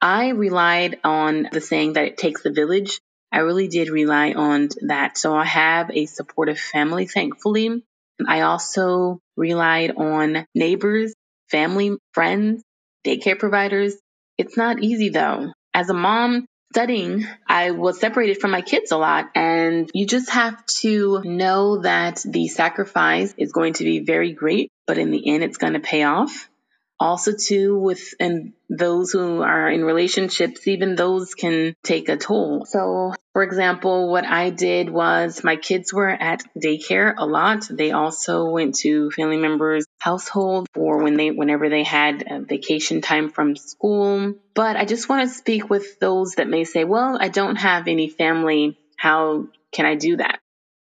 I 0.00 0.30
relied 0.30 0.98
on 1.04 1.48
the 1.52 1.60
saying 1.60 1.92
that 1.92 2.06
it 2.06 2.18
takes 2.18 2.44
a 2.44 2.50
village 2.50 2.98
I 3.34 3.38
really 3.38 3.66
did 3.66 3.88
rely 3.88 4.32
on 4.32 4.68
that. 4.82 5.18
So 5.18 5.34
I 5.34 5.44
have 5.44 5.90
a 5.90 6.06
supportive 6.06 6.56
family, 6.56 7.06
thankfully. 7.06 7.82
I 8.28 8.42
also 8.42 9.18
relied 9.36 9.90
on 9.96 10.46
neighbors, 10.54 11.12
family, 11.50 11.96
friends, 12.12 12.62
daycare 13.04 13.36
providers. 13.36 13.96
It's 14.38 14.56
not 14.56 14.84
easy 14.84 15.08
though. 15.08 15.52
As 15.74 15.90
a 15.90 15.94
mom 15.94 16.46
studying, 16.72 17.26
I 17.46 17.72
was 17.72 18.00
separated 18.00 18.40
from 18.40 18.52
my 18.52 18.62
kids 18.62 18.92
a 18.92 18.96
lot. 18.96 19.30
And 19.34 19.90
you 19.92 20.06
just 20.06 20.30
have 20.30 20.64
to 20.80 21.20
know 21.24 21.82
that 21.82 22.22
the 22.24 22.48
sacrifice 22.48 23.34
is 23.36 23.52
going 23.52 23.74
to 23.74 23.84
be 23.84 24.00
very 24.00 24.32
great, 24.32 24.70
but 24.86 24.98
in 24.98 25.10
the 25.10 25.28
end, 25.28 25.44
it's 25.44 25.58
going 25.58 25.74
to 25.74 25.80
pay 25.80 26.04
off 26.04 26.48
also 26.98 27.32
too 27.32 27.78
with 27.78 28.14
and 28.20 28.52
those 28.70 29.12
who 29.12 29.42
are 29.42 29.68
in 29.68 29.84
relationships 29.84 30.66
even 30.66 30.94
those 30.94 31.34
can 31.34 31.74
take 31.82 32.08
a 32.08 32.16
toll. 32.16 32.64
So 32.66 33.14
for 33.32 33.42
example 33.42 34.10
what 34.10 34.24
i 34.24 34.50
did 34.50 34.88
was 34.88 35.42
my 35.42 35.56
kids 35.56 35.92
were 35.92 36.08
at 36.08 36.42
daycare 36.56 37.14
a 37.16 37.26
lot. 37.26 37.66
They 37.70 37.90
also 37.90 38.50
went 38.50 38.76
to 38.76 39.10
family 39.10 39.36
members 39.38 39.86
household 39.98 40.68
for 40.74 41.02
when 41.02 41.16
they 41.16 41.30
whenever 41.30 41.68
they 41.68 41.82
had 41.82 42.46
vacation 42.48 43.00
time 43.00 43.30
from 43.30 43.56
school. 43.56 44.34
But 44.54 44.76
i 44.76 44.84
just 44.84 45.08
want 45.08 45.28
to 45.28 45.34
speak 45.34 45.68
with 45.68 45.98
those 45.98 46.34
that 46.36 46.48
may 46.48 46.64
say 46.64 46.84
well 46.84 47.18
i 47.20 47.28
don't 47.28 47.56
have 47.56 47.88
any 47.88 48.08
family. 48.08 48.78
How 48.96 49.48
can 49.72 49.86
i 49.86 49.96
do 49.96 50.16
that 50.16 50.38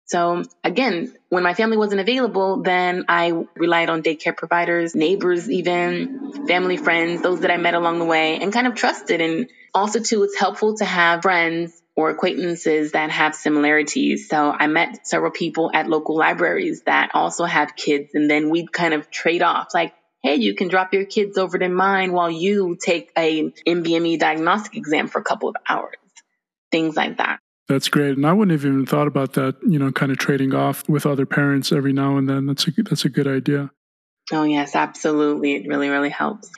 so 0.06 0.44
again, 0.62 1.12
when 1.30 1.42
my 1.42 1.54
family 1.54 1.76
wasn't 1.76 2.00
available, 2.00 2.62
then 2.62 3.04
I 3.08 3.32
relied 3.56 3.90
on 3.90 4.04
daycare 4.04 4.36
providers, 4.36 4.94
neighbors, 4.94 5.50
even 5.50 6.46
family 6.46 6.76
friends, 6.76 7.22
those 7.22 7.40
that 7.40 7.50
I 7.50 7.56
met 7.56 7.74
along 7.74 7.98
the 7.98 8.04
way 8.04 8.38
and 8.38 8.52
kind 8.52 8.68
of 8.68 8.76
trusted. 8.76 9.20
And 9.20 9.50
also 9.74 9.98
too, 9.98 10.22
it's 10.22 10.38
helpful 10.38 10.76
to 10.76 10.84
have 10.84 11.22
friends 11.22 11.82
or 11.96 12.10
acquaintances 12.10 12.92
that 12.92 13.10
have 13.10 13.34
similarities. 13.34 14.28
So 14.28 14.52
I 14.52 14.68
met 14.68 15.08
several 15.08 15.32
people 15.32 15.72
at 15.74 15.88
local 15.88 16.16
libraries 16.16 16.82
that 16.82 17.10
also 17.12 17.44
have 17.44 17.74
kids 17.74 18.10
and 18.14 18.30
then 18.30 18.48
we'd 18.48 18.72
kind 18.72 18.94
of 18.94 19.10
trade 19.10 19.42
off 19.42 19.74
like, 19.74 19.92
Hey, 20.22 20.36
you 20.36 20.54
can 20.54 20.68
drop 20.68 20.92
your 20.92 21.04
kids 21.04 21.36
over 21.36 21.58
to 21.58 21.68
mine 21.68 22.12
while 22.12 22.30
you 22.30 22.76
take 22.80 23.10
a 23.16 23.50
NBME 23.66 24.18
diagnostic 24.18 24.76
exam 24.76 25.08
for 25.08 25.20
a 25.20 25.24
couple 25.24 25.48
of 25.48 25.56
hours. 25.68 25.96
Things 26.70 26.96
like 26.96 27.18
that. 27.18 27.40
That's 27.68 27.88
great. 27.88 28.16
And 28.16 28.26
I 28.26 28.32
wouldn't 28.32 28.52
have 28.52 28.64
even 28.64 28.86
thought 28.86 29.08
about 29.08 29.32
that, 29.34 29.56
you 29.66 29.78
know, 29.78 29.90
kind 29.90 30.12
of 30.12 30.18
trading 30.18 30.54
off 30.54 30.88
with 30.88 31.04
other 31.04 31.26
parents 31.26 31.72
every 31.72 31.92
now 31.92 32.16
and 32.16 32.28
then. 32.28 32.46
That's 32.46 32.66
a 32.68 32.70
that's 32.82 33.04
a 33.04 33.08
good 33.08 33.26
idea. 33.26 33.70
Oh, 34.32 34.44
yes, 34.44 34.74
absolutely. 34.74 35.56
It 35.56 35.68
really 35.68 35.88
really 35.88 36.10
helps. 36.10 36.50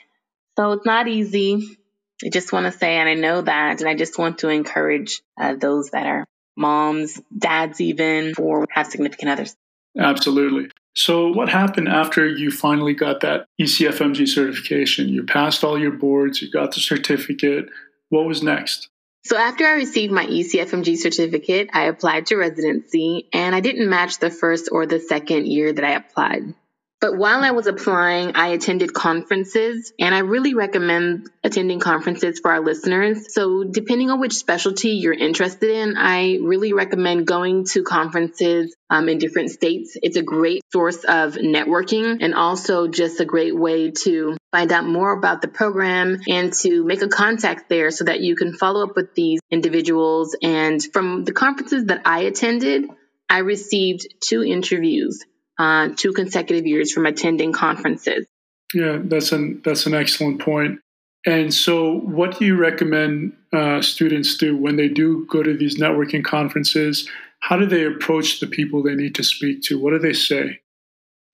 So 0.57 0.73
it's 0.73 0.85
not 0.85 1.07
easy. 1.07 1.77
I 2.23 2.29
just 2.29 2.51
want 2.51 2.65
to 2.65 2.77
say 2.77 2.97
and 2.97 3.09
I 3.09 3.15
know 3.15 3.41
that 3.41 3.79
and 3.79 3.89
I 3.89 3.95
just 3.95 4.19
want 4.19 4.39
to 4.39 4.49
encourage 4.49 5.21
uh, 5.39 5.55
those 5.55 5.91
that 5.91 6.05
are 6.05 6.25
moms, 6.57 7.19
dads 7.35 7.79
even 7.81 8.33
or 8.37 8.67
have 8.69 8.87
significant 8.87 9.31
others. 9.31 9.55
Absolutely. 9.97 10.69
So, 10.95 11.29
what 11.29 11.49
happened 11.49 11.87
after 11.87 12.27
you 12.27 12.51
finally 12.51 12.93
got 12.93 13.21
that 13.21 13.45
ECFMG 13.59 14.27
certification? 14.27 15.07
You 15.09 15.23
passed 15.23 15.63
all 15.63 15.79
your 15.79 15.91
boards, 15.91 16.41
you 16.41 16.51
got 16.51 16.73
the 16.73 16.81
certificate. 16.81 17.69
What 18.09 18.25
was 18.25 18.43
next? 18.43 18.89
So 19.23 19.37
after 19.37 19.65
I 19.65 19.73
received 19.73 20.13
my 20.13 20.25
ECFMG 20.25 20.97
certificate, 20.97 21.69
I 21.73 21.85
applied 21.85 22.27
to 22.27 22.37
residency 22.37 23.27
and 23.33 23.53
I 23.53 23.59
didn't 23.59 23.89
match 23.89 24.19
the 24.19 24.29
first 24.29 24.69
or 24.71 24.85
the 24.85 24.99
second 24.99 25.47
year 25.47 25.73
that 25.73 25.83
I 25.83 25.91
applied. 25.91 26.53
But 27.01 27.17
while 27.17 27.45
I 27.45 27.51
was 27.51 27.65
applying, 27.65 28.35
I 28.35 28.47
attended 28.47 28.93
conferences, 28.93 29.93
and 29.97 30.13
I 30.13 30.19
really 30.19 30.53
recommend 30.53 31.29
attending 31.45 31.79
conferences 31.79 32.41
for 32.41 32.51
our 32.51 32.59
listeners. 32.59 33.33
So, 33.33 33.63
depending 33.63 34.09
on 34.09 34.19
which 34.19 34.33
specialty 34.33 34.89
you're 34.89 35.13
interested 35.13 35.69
in, 35.69 35.95
I 35.95 36.39
really 36.41 36.73
recommend 36.73 37.25
going 37.25 37.65
to 37.67 37.83
conferences 37.83 38.75
um, 38.89 39.07
in 39.07 39.17
different 39.17 39.51
states. 39.51 39.95
It's 40.03 40.17
a 40.17 40.21
great 40.21 40.61
source 40.73 41.05
of 41.05 41.35
networking 41.35 42.17
and 42.21 42.35
also 42.35 42.89
just 42.89 43.21
a 43.21 43.25
great 43.25 43.55
way 43.55 43.91
to 44.03 44.35
find 44.51 44.69
out 44.73 44.85
more 44.85 45.17
about 45.17 45.41
the 45.41 45.47
program 45.47 46.19
and 46.27 46.51
to 46.51 46.83
make 46.83 47.01
a 47.01 47.07
contact 47.07 47.69
there 47.69 47.91
so 47.91 48.05
that 48.05 48.19
you 48.19 48.35
can 48.35 48.51
follow 48.51 48.83
up 48.83 48.97
with 48.97 49.15
these 49.15 49.39
individuals. 49.49 50.35
And 50.41 50.83
from 50.91 51.23
the 51.23 51.31
conferences 51.31 51.85
that 51.85 52.01
I 52.03 52.21
attended, 52.21 52.89
I 53.29 53.39
received 53.39 54.07
two 54.19 54.43
interviews 54.43 55.23
uh, 55.59 55.89
two 55.95 56.13
consecutive 56.13 56.65
years 56.65 56.91
from 56.91 57.05
attending 57.05 57.51
conferences. 57.51 58.25
Yeah, 58.73 58.99
that's 59.03 59.31
an 59.31 59.61
that's 59.63 59.85
an 59.85 59.93
excellent 59.93 60.41
point. 60.41 60.79
And 61.25 61.53
so, 61.53 61.99
what 61.99 62.39
do 62.39 62.45
you 62.45 62.55
recommend 62.55 63.33
uh, 63.51 63.81
students 63.81 64.37
do 64.37 64.55
when 64.55 64.77
they 64.77 64.87
do 64.87 65.27
go 65.29 65.43
to 65.43 65.55
these 65.55 65.77
networking 65.77 66.23
conferences? 66.23 67.09
How 67.41 67.57
do 67.57 67.65
they 67.65 67.85
approach 67.85 68.39
the 68.39 68.47
people 68.47 68.83
they 68.83 68.95
need 68.95 69.15
to 69.15 69.23
speak 69.23 69.61
to? 69.63 69.79
What 69.79 69.91
do 69.91 69.99
they 69.99 70.13
say? 70.13 70.61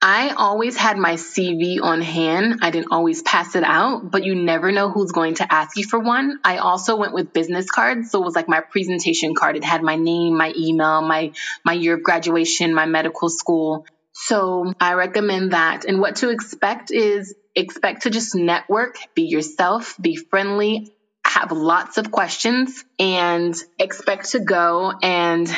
I 0.02 0.36
always 0.38 0.78
had 0.78 0.98
my 0.98 1.14
CV 1.14 1.82
on 1.82 2.02
hand. 2.02 2.60
I 2.62 2.70
didn't 2.70 2.92
always 2.92 3.24
pass 3.24 3.56
it 3.56 3.64
out, 3.64 4.12
but 4.12 4.24
you 4.24 4.36
never 4.36 4.72
know 4.72 4.90
who's 4.92 5.12
going 5.12 5.36
to 5.36 5.52
ask 5.52 5.78
you 5.78 5.84
for 5.84 5.98
one. 5.98 6.40
I 6.44 6.58
also 6.58 6.96
went 6.96 7.14
with 7.14 7.34
business 7.34 7.70
cards, 7.72 8.12
so 8.12 8.22
it 8.22 8.26
was 8.26 8.36
like 8.36 8.48
my 8.48 8.60
presentation 8.60 9.34
card. 9.34 9.56
It 9.56 9.64
had 9.64 9.82
my 9.82 9.96
name, 9.96 10.38
my 10.38 10.54
email, 10.56 11.02
my 11.02 11.32
my 11.64 11.74
year 11.74 11.96
of 11.96 12.04
graduation, 12.04 12.76
my 12.76 12.86
medical 12.86 13.30
school, 13.30 13.88
so 14.18 14.74
I 14.80 14.94
recommend 14.94 15.52
that. 15.52 15.84
And 15.84 16.00
what 16.00 16.18
to 16.18 16.30
expect 16.30 16.90
is 16.90 17.36
expect 17.54 18.04
to 18.04 18.10
just 18.10 18.34
network, 18.34 18.96
be 19.14 19.24
yourself, 19.24 19.96
be 20.00 20.16
friendly, 20.16 20.94
have 21.26 21.52
lots 21.52 21.98
of 21.98 22.12
questions, 22.12 22.86
and 22.98 23.54
expect 23.78 24.32
to 24.32 24.40
go 24.40 24.94
and 25.02 25.54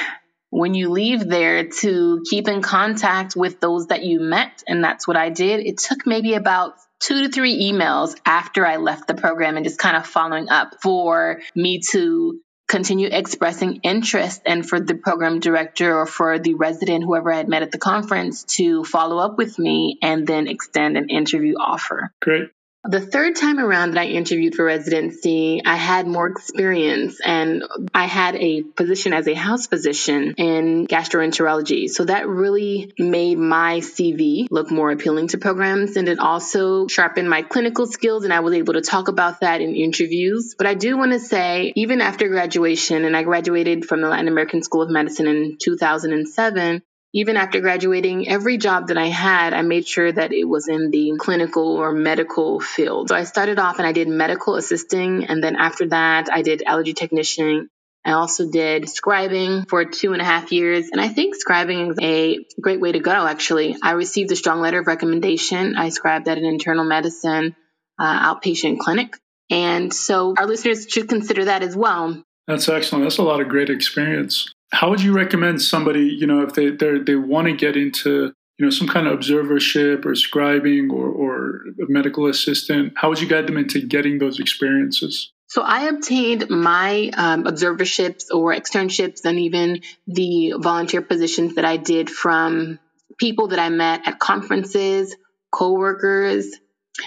when 0.49 0.73
you 0.73 0.89
leave 0.89 1.27
there 1.27 1.67
to 1.67 2.23
keep 2.27 2.47
in 2.47 2.63
contact 2.63 3.35
with 3.35 3.59
those 3.59 3.87
that 3.87 4.03
you 4.03 4.19
met. 4.19 4.63
And 4.67 4.83
that's 4.83 5.07
what 5.07 5.17
I 5.17 5.29
did. 5.29 5.59
It 5.59 5.77
took 5.77 6.07
maybe 6.07 6.33
about 6.33 6.73
two 6.99 7.23
to 7.23 7.29
three 7.29 7.71
emails 7.71 8.19
after 8.25 8.65
I 8.65 8.77
left 8.77 9.07
the 9.07 9.13
program 9.13 9.55
and 9.55 9.65
just 9.65 9.77
kind 9.77 9.95
of 9.95 10.07
following 10.07 10.49
up 10.49 10.77
for 10.81 11.41
me 11.53 11.81
to 11.91 12.39
continue 12.67 13.07
expressing 13.11 13.79
interest 13.83 14.41
and 14.45 14.67
for 14.67 14.79
the 14.79 14.95
program 14.95 15.39
director 15.39 15.97
or 15.97 16.05
for 16.05 16.37
the 16.39 16.55
resident, 16.55 17.03
whoever 17.03 17.31
I 17.31 17.37
had 17.37 17.47
met 17.47 17.63
at 17.63 17.71
the 17.71 17.77
conference, 17.77 18.43
to 18.55 18.83
follow 18.83 19.17
up 19.17 19.37
with 19.37 19.57
me 19.57 19.97
and 20.01 20.27
then 20.27 20.47
extend 20.47 20.97
an 20.97 21.09
interview 21.09 21.55
offer. 21.59 22.11
Great. 22.21 22.49
The 22.87 23.01
third 23.01 23.35
time 23.35 23.59
around 23.59 23.91
that 23.91 24.01
I 24.01 24.05
interviewed 24.05 24.55
for 24.55 24.63
residency, 24.63 25.61
I 25.65 25.75
had 25.75 26.07
more 26.07 26.27
experience 26.27 27.19
and 27.19 27.65
I 27.93 28.05
had 28.05 28.35
a 28.35 28.61
position 28.61 29.11
as 29.11 29.27
a 29.27 29.33
house 29.33 29.67
physician 29.67 30.35
in 30.37 30.87
gastroenterology. 30.87 31.89
So 31.89 32.05
that 32.05 32.29
really 32.29 32.93
made 32.97 33.37
my 33.37 33.79
CV 33.79 34.47
look 34.49 34.71
more 34.71 34.89
appealing 34.89 35.27
to 35.29 35.37
programs 35.37 35.97
and 35.97 36.07
it 36.07 36.19
also 36.19 36.87
sharpened 36.87 37.29
my 37.29 37.41
clinical 37.41 37.87
skills 37.87 38.23
and 38.23 38.31
I 38.31 38.39
was 38.39 38.53
able 38.53 38.75
to 38.75 38.81
talk 38.81 39.09
about 39.09 39.41
that 39.41 39.59
in 39.59 39.75
interviews. 39.75 40.55
But 40.57 40.67
I 40.67 40.73
do 40.73 40.97
want 40.97 41.11
to 41.11 41.19
say, 41.19 41.73
even 41.75 41.99
after 41.99 42.29
graduation, 42.29 43.03
and 43.03 43.17
I 43.17 43.23
graduated 43.23 43.83
from 43.83 43.99
the 43.99 44.07
Latin 44.07 44.29
American 44.29 44.63
School 44.63 44.83
of 44.83 44.89
Medicine 44.89 45.27
in 45.27 45.57
2007, 45.59 46.83
even 47.13 47.37
after 47.37 47.61
graduating, 47.61 48.27
every 48.27 48.57
job 48.57 48.87
that 48.87 48.97
I 48.97 49.07
had, 49.07 49.53
I 49.53 49.61
made 49.61 49.87
sure 49.87 50.11
that 50.11 50.33
it 50.33 50.43
was 50.43 50.67
in 50.67 50.91
the 50.91 51.13
clinical 51.17 51.77
or 51.77 51.91
medical 51.91 52.59
field. 52.59 53.09
So 53.09 53.15
I 53.15 53.23
started 53.23 53.59
off 53.59 53.79
and 53.79 53.87
I 53.87 53.93
did 53.93 54.07
medical 54.07 54.55
assisting. 54.55 55.25
And 55.25 55.43
then 55.43 55.55
after 55.55 55.87
that, 55.87 56.29
I 56.31 56.41
did 56.41 56.63
allergy 56.65 56.93
technician. 56.93 57.69
I 58.05 58.11
also 58.11 58.49
did 58.49 58.83
scribing 58.83 59.67
for 59.69 59.85
two 59.85 60.13
and 60.13 60.21
a 60.21 60.25
half 60.25 60.51
years. 60.51 60.89
And 60.91 61.01
I 61.01 61.07
think 61.07 61.35
scribing 61.35 61.91
is 61.91 61.97
a 62.01 62.45
great 62.61 62.79
way 62.79 62.91
to 62.91 62.99
go, 62.99 63.11
actually. 63.11 63.75
I 63.81 63.91
received 63.91 64.31
a 64.31 64.35
strong 64.35 64.61
letter 64.61 64.79
of 64.79 64.87
recommendation. 64.87 65.75
I 65.75 65.89
scribed 65.89 66.27
at 66.27 66.37
an 66.37 66.45
internal 66.45 66.85
medicine 66.85 67.55
uh, 67.99 68.35
outpatient 68.35 68.79
clinic. 68.79 69.17
And 69.49 69.93
so 69.93 70.35
our 70.37 70.45
listeners 70.45 70.87
should 70.89 71.09
consider 71.09 71.45
that 71.45 71.63
as 71.63 71.75
well. 71.75 72.21
That's 72.47 72.69
excellent. 72.69 73.05
That's 73.05 73.17
a 73.17 73.23
lot 73.23 73.41
of 73.41 73.49
great 73.49 73.69
experience. 73.69 74.53
How 74.71 74.89
would 74.89 75.01
you 75.01 75.13
recommend 75.13 75.61
somebody, 75.61 76.05
you 76.05 76.27
know, 76.27 76.41
if 76.41 76.53
they 76.53 76.71
they 76.71 77.15
want 77.15 77.47
to 77.47 77.53
get 77.53 77.77
into, 77.77 78.33
you 78.57 78.65
know, 78.65 78.69
some 78.69 78.87
kind 78.87 79.07
of 79.07 79.19
observership 79.19 80.05
or 80.05 80.11
scribing 80.11 80.91
or, 80.91 81.07
or 81.07 81.61
a 81.81 81.89
medical 81.89 82.27
assistant? 82.27 82.93
How 82.95 83.09
would 83.09 83.21
you 83.21 83.27
guide 83.27 83.47
them 83.47 83.57
into 83.57 83.85
getting 83.85 84.19
those 84.19 84.39
experiences? 84.39 85.31
So 85.49 85.61
I 85.61 85.87
obtained 85.87 86.49
my 86.49 87.09
um, 87.15 87.47
observerships 87.47 88.29
or 88.31 88.53
externships 88.53 89.23
and 89.23 89.39
even 89.39 89.81
the 90.05 90.55
volunteer 90.59 91.01
positions 91.01 91.55
that 91.55 91.63
I 91.63 91.77
did 91.77 92.09
from 92.09 92.79
people 93.17 93.47
that 93.47 93.59
I 93.59 93.69
met 93.69 94.05
at 94.05 94.19
conferences, 94.19 95.15
coworkers, 95.51 96.53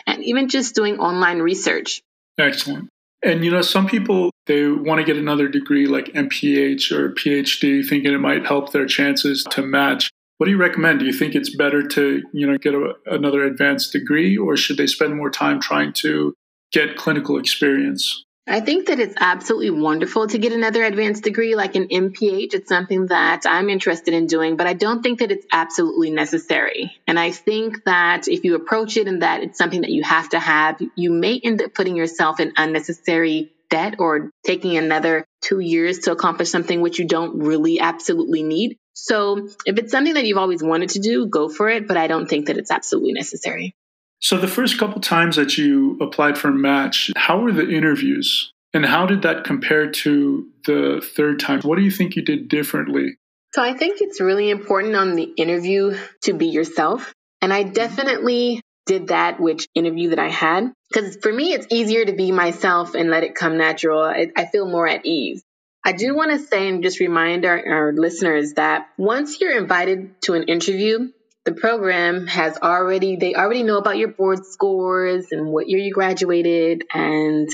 and 0.07 0.25
even 0.25 0.49
just 0.49 0.75
doing 0.75 0.99
online 0.99 1.41
research. 1.41 2.01
Excellent. 2.39 2.89
And 3.23 3.45
you 3.45 3.51
know, 3.51 3.61
some 3.61 3.87
people 3.87 4.30
they 4.47 4.67
want 4.67 4.99
to 5.01 5.05
get 5.05 5.17
another 5.17 5.49
degree 5.49 5.87
like 5.87 6.07
MPH 6.07 6.93
or 6.93 7.11
PhD, 7.11 7.87
thinking 7.87 8.13
it 8.13 8.19
might 8.19 8.47
help 8.47 8.73
their 8.73 8.87
chances 8.87 9.45
to 9.51 9.63
match. 9.63 10.11
What 10.39 10.47
do 10.47 10.53
you 10.53 10.59
recommend? 10.59 11.01
Do 11.01 11.05
you 11.05 11.13
think 11.13 11.35
it's 11.35 11.55
better 11.55 11.87
to 11.87 12.23
you 12.33 12.47
know 12.47 12.59
get 12.59 12.75
a, 12.75 12.95
another 13.07 13.45
advanced 13.45 13.93
degree, 13.93 14.37
or 14.37 14.57
should 14.57 14.77
they 14.79 14.87
spend 14.87 15.17
more 15.17 15.31
time 15.31 15.61
trying 15.61 15.93
to 15.95 16.35
get 16.73 16.97
clinical 16.97 17.39
experience? 17.39 18.25
I 18.51 18.61
think 18.61 18.87
that 18.87 18.99
it's 18.99 19.15
absolutely 19.21 19.71
wonderful 19.71 20.27
to 20.27 20.39
get 20.39 20.53
another 20.53 20.83
advanced 20.83 21.23
degree 21.23 21.55
like 21.55 21.77
an 21.77 21.87
MPH. 21.87 22.53
It's 22.55 22.69
something 22.69 23.07
that 23.07 23.43
I'm 23.47 23.69
interested 23.69 24.13
in 24.13 24.27
doing, 24.27 24.57
but 24.57 24.67
I 24.67 24.73
don't 24.73 25.03
think 25.03 25.21
that 25.21 25.31
it's 25.31 25.47
absolutely 25.53 26.11
necessary. 26.11 26.97
And 27.07 27.17
I 27.17 27.31
think 27.31 27.85
that 27.85 28.27
if 28.27 28.43
you 28.43 28.57
approach 28.57 28.97
it 28.97 29.07
and 29.07 29.23
that 29.23 29.43
it's 29.45 29.59
something 29.59 29.83
that 29.83 29.91
you 29.91 30.03
have 30.03 30.31
to 30.31 30.41
have, 30.41 30.81
you 30.97 31.13
may 31.13 31.39
end 31.39 31.63
up 31.63 31.75
putting 31.75 31.95
yourself 31.95 32.41
in 32.41 32.53
unnecessary 32.57 33.53
debt 33.71 33.97
or 33.99 34.31
taking 34.45 34.77
another 34.77 35.25
two 35.43 35.61
years 35.61 36.01
to 36.01 36.13
accomplish 36.13 36.51
something 36.51 36.81
which 36.81 36.99
you 36.99 37.07
don't 37.07 37.39
really 37.39 37.81
absolutely 37.81 38.43
need. 38.43 38.77
So 38.93 39.49
if 39.65 39.79
it's 39.79 39.93
something 39.93 40.15
that 40.15 40.27
you've 40.27 40.39
always 40.39 40.63
wanted 40.63 40.91
to 40.91 40.99
do, 40.99 41.27
go 41.27 41.49
for 41.49 41.69
it, 41.69 41.89
but 41.89 41.97
I 41.97 42.07
don't 42.07 42.29
think 42.29 42.47
that 42.47 42.59
it's 42.59 42.71
absolutely 42.71 43.13
necessary. 43.15 43.75
So 44.21 44.37
the 44.37 44.49
first 44.49 44.79
couple 44.79 45.01
times 45.01 45.37
that 45.37 45.57
you 45.57 45.97
applied 46.01 46.37
for 46.37 46.51
Match, 46.51 47.11
how 47.17 47.41
were 47.41 47.53
the 47.53 47.69
interviews? 47.69 48.53
And 48.75 48.85
how 48.85 49.07
did 49.07 49.23
that 49.23 49.45
compare 49.45 49.91
to 49.91 50.47
the 50.67 51.03
third 51.17 51.41
time? 51.41 51.61
What 51.63 51.77
do 51.77 51.83
you 51.83 51.91
think 51.91 52.17
you 52.17 52.23
did 52.23 52.49
differently? 52.49 53.17
So 53.55 53.63
I 53.63 53.73
think 53.73 54.01
it's 54.01 54.21
really 54.21 54.51
important 54.51 54.95
on 54.95 55.17
the 55.17 55.25
interview 55.25 55.97
to 56.23 56.35
be 56.35 56.47
yourself. 56.47 57.13
And 57.41 57.53
I 57.53 57.65
mm-hmm. 57.65 57.73
definitely 57.73 58.61
did 58.87 59.09
that 59.09 59.41
which 59.41 59.69
interview 59.75 60.11
that 60.11 60.19
I 60.19 60.29
had. 60.29 60.73
Because 60.93 61.17
for 61.23 61.33
me, 61.33 61.53
it's 61.53 61.67
easier 61.71 62.05
to 62.05 62.13
be 62.13 62.33
myself 62.33 62.95
and 62.95 63.11
let 63.11 63.23
it 63.23 63.35
come 63.35 63.57
natural. 63.57 64.03
I, 64.03 64.29
I 64.37 64.47
feel 64.47 64.67
more 64.67 64.89
at 64.89 65.07
ease. 65.07 65.43
I 65.85 65.93
do 65.93 66.15
want 66.15 66.33
to 66.33 66.39
say 66.39 66.69
and 66.69 66.83
just 66.83 67.01
remind 67.01 67.45
our, 67.47 67.65
our 67.67 67.93
listeners 67.93 68.55
that 68.55 68.89
once 68.99 69.41
you're 69.41 69.57
invited 69.57 70.21
to 70.23 70.35
an 70.35 70.45
interview, 70.45 71.11
the 71.45 71.53
program 71.53 72.27
has 72.27 72.59
already 72.59 73.17
they 73.17 73.35
already 73.35 73.63
know 73.63 73.79
about 73.79 73.97
your 73.97 74.09
board 74.09 74.45
scores 74.45 75.29
and 75.31 75.47
what 75.47 75.69
year 75.69 75.79
you 75.79 75.93
graduated 75.93 76.85
and 76.93 77.49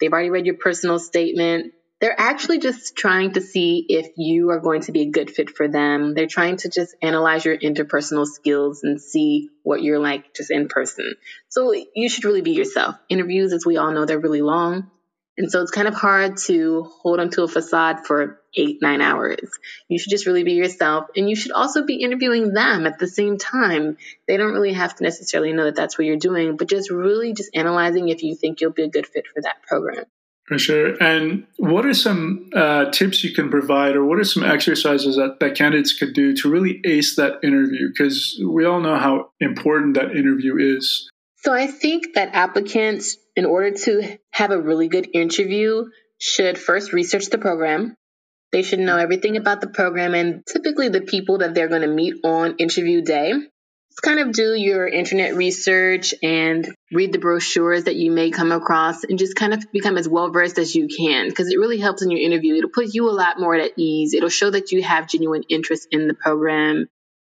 they've 0.00 0.12
already 0.12 0.30
read 0.30 0.46
your 0.46 0.56
personal 0.56 0.98
statement 0.98 1.74
they're 2.00 2.18
actually 2.18 2.58
just 2.58 2.94
trying 2.94 3.32
to 3.32 3.40
see 3.40 3.84
if 3.88 4.08
you 4.16 4.50
are 4.50 4.60
going 4.60 4.82
to 4.82 4.92
be 4.92 5.02
a 5.02 5.10
good 5.10 5.30
fit 5.30 5.50
for 5.50 5.68
them 5.68 6.14
they're 6.14 6.26
trying 6.26 6.56
to 6.56 6.68
just 6.68 6.94
analyze 7.02 7.44
your 7.44 7.56
interpersonal 7.56 8.26
skills 8.26 8.82
and 8.82 9.00
see 9.00 9.48
what 9.62 9.82
you're 9.82 9.98
like 9.98 10.34
just 10.34 10.50
in 10.50 10.68
person 10.68 11.14
so 11.48 11.72
you 11.94 12.08
should 12.08 12.24
really 12.24 12.42
be 12.42 12.52
yourself 12.52 12.96
interviews 13.08 13.52
as 13.52 13.64
we 13.64 13.76
all 13.76 13.92
know 13.92 14.04
they're 14.04 14.18
really 14.18 14.42
long 14.42 14.90
and 15.38 15.50
so 15.50 15.60
it's 15.60 15.70
kind 15.70 15.86
of 15.86 15.94
hard 15.94 16.38
to 16.46 16.84
hold 17.02 17.20
onto 17.20 17.42
a 17.42 17.48
facade 17.48 18.06
for 18.06 18.40
eight, 18.56 18.78
nine 18.80 19.02
hours. 19.02 19.50
You 19.86 19.98
should 19.98 20.10
just 20.10 20.26
really 20.26 20.44
be 20.44 20.52
yourself. 20.52 21.08
And 21.14 21.28
you 21.28 21.36
should 21.36 21.52
also 21.52 21.84
be 21.84 21.96
interviewing 21.96 22.54
them 22.54 22.86
at 22.86 22.98
the 22.98 23.06
same 23.06 23.36
time. 23.36 23.98
They 24.26 24.38
don't 24.38 24.54
really 24.54 24.72
have 24.72 24.94
to 24.96 25.04
necessarily 25.04 25.52
know 25.52 25.64
that 25.64 25.76
that's 25.76 25.98
what 25.98 26.06
you're 26.06 26.16
doing, 26.16 26.56
but 26.56 26.68
just 26.68 26.90
really 26.90 27.34
just 27.34 27.50
analyzing 27.54 28.08
if 28.08 28.22
you 28.22 28.34
think 28.34 28.60
you'll 28.60 28.72
be 28.72 28.84
a 28.84 28.88
good 28.88 29.06
fit 29.06 29.26
for 29.26 29.42
that 29.42 29.62
program. 29.62 30.04
For 30.48 30.58
sure. 30.58 30.94
And 31.02 31.44
what 31.56 31.84
are 31.86 31.94
some 31.94 32.50
uh, 32.54 32.90
tips 32.92 33.24
you 33.24 33.34
can 33.34 33.50
provide, 33.50 33.96
or 33.96 34.04
what 34.04 34.20
are 34.20 34.24
some 34.24 34.44
exercises 34.44 35.16
that, 35.16 35.40
that 35.40 35.56
candidates 35.56 35.92
could 35.92 36.14
do 36.14 36.36
to 36.36 36.50
really 36.50 36.80
ace 36.84 37.16
that 37.16 37.40
interview? 37.42 37.88
Because 37.88 38.40
we 38.46 38.64
all 38.64 38.80
know 38.80 38.96
how 38.96 39.30
important 39.40 39.94
that 39.94 40.12
interview 40.12 40.56
is. 40.56 41.10
So 41.38 41.52
I 41.52 41.66
think 41.66 42.14
that 42.14 42.34
applicants, 42.34 43.16
in 43.34 43.44
order 43.44 43.72
to 43.72 44.18
have 44.30 44.52
a 44.52 44.60
really 44.60 44.86
good 44.88 45.08
interview, 45.12 45.86
should 46.18 46.58
first 46.58 46.92
research 46.92 47.26
the 47.26 47.38
program. 47.38 47.96
They 48.52 48.62
should 48.62 48.78
know 48.78 48.96
everything 48.96 49.36
about 49.36 49.60
the 49.60 49.66
program 49.66 50.14
and 50.14 50.44
typically 50.46 50.88
the 50.88 51.00
people 51.00 51.38
that 51.38 51.54
they're 51.54 51.68
going 51.68 51.82
to 51.82 51.88
meet 51.88 52.14
on 52.24 52.56
interview 52.58 53.02
day. 53.02 53.32
Kind 54.02 54.20
of 54.20 54.32
do 54.32 54.54
your 54.54 54.86
internet 54.86 55.34
research 55.34 56.14
and 56.22 56.66
read 56.92 57.12
the 57.12 57.18
brochures 57.18 57.84
that 57.84 57.96
you 57.96 58.12
may 58.12 58.30
come 58.30 58.52
across 58.52 59.04
and 59.04 59.18
just 59.18 59.34
kind 59.34 59.54
of 59.54 59.72
become 59.72 59.96
as 59.96 60.08
well 60.08 60.30
versed 60.30 60.58
as 60.58 60.74
you 60.74 60.86
can 60.86 61.28
because 61.28 61.48
it 61.48 61.58
really 61.58 61.78
helps 61.78 62.02
in 62.02 62.10
your 62.10 62.20
interview. 62.20 62.54
It'll 62.54 62.70
put 62.70 62.94
you 62.94 63.08
a 63.08 63.12
lot 63.12 63.40
more 63.40 63.54
at 63.54 63.72
ease. 63.76 64.14
It'll 64.14 64.28
show 64.28 64.50
that 64.50 64.70
you 64.70 64.82
have 64.82 65.08
genuine 65.08 65.44
interest 65.48 65.88
in 65.90 66.08
the 66.08 66.14
program 66.14 66.86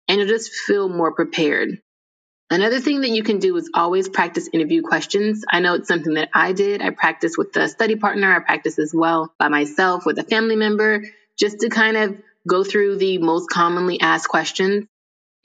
and 0.07 0.19
you'll 0.19 0.27
just 0.27 0.51
feel 0.51 0.89
more 0.89 1.13
prepared. 1.13 1.79
Another 2.49 2.79
thing 2.79 3.01
that 3.01 3.09
you 3.09 3.23
can 3.23 3.39
do 3.39 3.55
is 3.57 3.69
always 3.73 4.07
practice 4.07 4.47
interview 4.51 4.83
questions. 4.83 5.43
I 5.49 5.59
know 5.59 5.75
it's 5.75 5.87
something 5.87 6.13
that 6.15 6.29
I 6.33 6.53
did. 6.53 6.81
I 6.81 6.91
practiced 6.91 7.37
with 7.37 7.55
a 7.57 7.67
study 7.67 7.95
partner. 7.95 8.33
I 8.33 8.39
practiced 8.39 8.79
as 8.79 8.93
well 8.93 9.33
by 9.39 9.47
myself 9.47 10.05
with 10.05 10.19
a 10.19 10.23
family 10.23 10.55
member 10.55 11.03
just 11.37 11.59
to 11.61 11.69
kind 11.69 11.97
of 11.97 12.17
go 12.47 12.63
through 12.63 12.97
the 12.97 13.17
most 13.17 13.49
commonly 13.49 13.99
asked 13.99 14.27
questions. 14.27 14.85